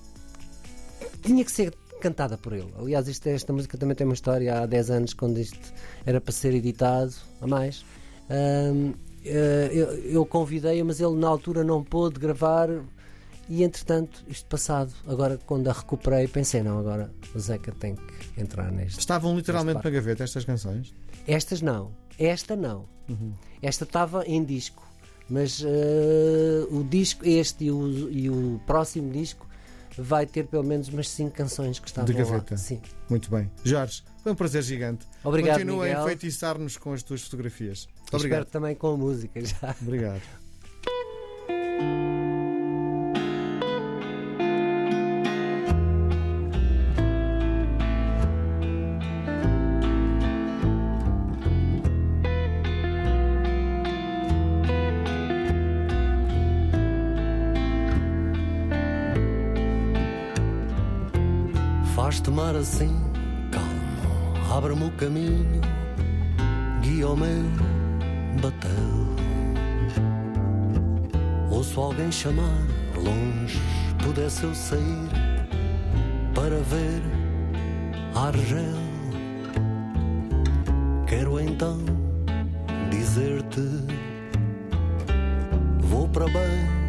tinha 1.23 1.45
que 1.45 1.51
ser 1.51 1.75
cantada 2.01 2.39
por 2.39 2.53
ele. 2.53 2.73
Aliás, 2.79 3.09
isto, 3.09 3.27
esta 3.27 3.53
música 3.53 3.77
também 3.77 3.97
tem 3.97 4.07
uma 4.07 4.15
história 4.15 4.61
há 4.63 4.67
10 4.67 4.91
anos, 4.91 5.15
quando 5.15 5.39
isto 5.39 5.73
era 6.05 6.21
para 6.21 6.33
ser 6.33 6.55
editado, 6.55 7.13
a 7.41 7.47
mais. 7.47 7.85
Ahm, 8.31 8.93
eh, 9.25 9.71
eu, 9.73 9.87
eu 10.05 10.27
convidei-o, 10.27 10.85
mas 10.85 11.01
ele 11.01 11.17
na 11.17 11.29
altura 11.29 11.65
não 11.65 11.83
pôde 11.83 12.21
gravar. 12.21 12.69
E 13.49 13.63
entretanto, 13.63 14.25
isto 14.27 14.47
passado, 14.49 14.93
agora 15.07 15.39
quando 15.47 15.69
a 15.69 15.73
recuperei, 15.73 16.27
pensei: 16.27 16.63
não, 16.63 16.79
agora 16.79 17.13
o 17.35 17.39
Zeca 17.39 17.73
tem 17.73 17.95
que 17.95 18.41
entrar 18.41 18.71
neste. 18.73 18.99
Estavam 18.99 19.37
literalmente 19.37 19.79
Este 19.79 19.85
na 19.85 19.91
gaveta 19.91 20.25
estas 20.25 20.45
canções? 20.45 20.93
Estas 21.27 21.63
não, 21.63 21.93
esta 22.19 22.57
não. 22.57 22.85
Uhum. 23.09 23.33
Esta 23.63 23.85
estava 23.85 24.25
em 24.27 24.45
disco, 24.45 24.83
mas 25.31 25.63
eh, 25.65 26.67
o 26.71 26.83
disco, 26.83 27.25
este 27.27 27.67
e 27.67 27.71
o, 27.71 28.11
e 28.11 28.29
o 28.29 28.61
próximo 28.67 29.13
disco, 29.13 29.47
vai 29.97 30.27
ter 30.27 30.45
pelo 30.47 30.65
menos 30.65 30.89
umas 30.89 31.09
5 31.09 31.31
canções 31.31 31.79
que 31.79 31.87
estavam 31.89 32.13
gaveta. 32.15 32.55
lá. 32.55 32.57
Sim. 32.59 32.81
Muito 33.09 33.31
bem. 33.31 33.51
Jorge, 33.65 34.03
foi 34.23 34.33
um 34.33 34.35
prazer 34.35 34.63
gigante. 34.63 35.07
Obrigado, 35.25 35.59
Continua 35.59 35.85
Miguel. 35.85 36.01
a 36.01 36.03
enfeitiçar-nos 36.03 36.77
com 36.77 36.93
as 36.93 37.03
tuas 37.03 37.23
fotografias. 37.23 37.87
Muito 37.87 38.05
Espero 38.05 38.17
obrigado. 38.19 38.47
também 38.47 38.75
com 38.75 38.89
a 38.93 38.97
música 38.97 39.41
já. 39.45 39.75
Obrigado. 39.81 40.46
Assim, 62.77 62.95
calmo, 63.51 64.55
abre-me 64.55 64.85
o 64.85 64.91
caminho, 64.93 65.61
guia 66.83 67.09
o 67.09 67.17
meu 67.17 67.45
batel. 68.43 68.71
Ouço 71.51 71.81
alguém 71.81 72.13
chamar, 72.13 72.67
longe 72.95 73.59
pudesse 74.05 74.45
eu 74.45 74.55
sair 74.55 75.09
para 76.35 76.57
ver 76.57 77.03
Argel. 78.15 78.77
Quero 81.07 81.41
então 81.41 81.79
dizer-te: 82.91 83.87
vou 85.81 86.07
para 86.09 86.27
bem 86.27 86.86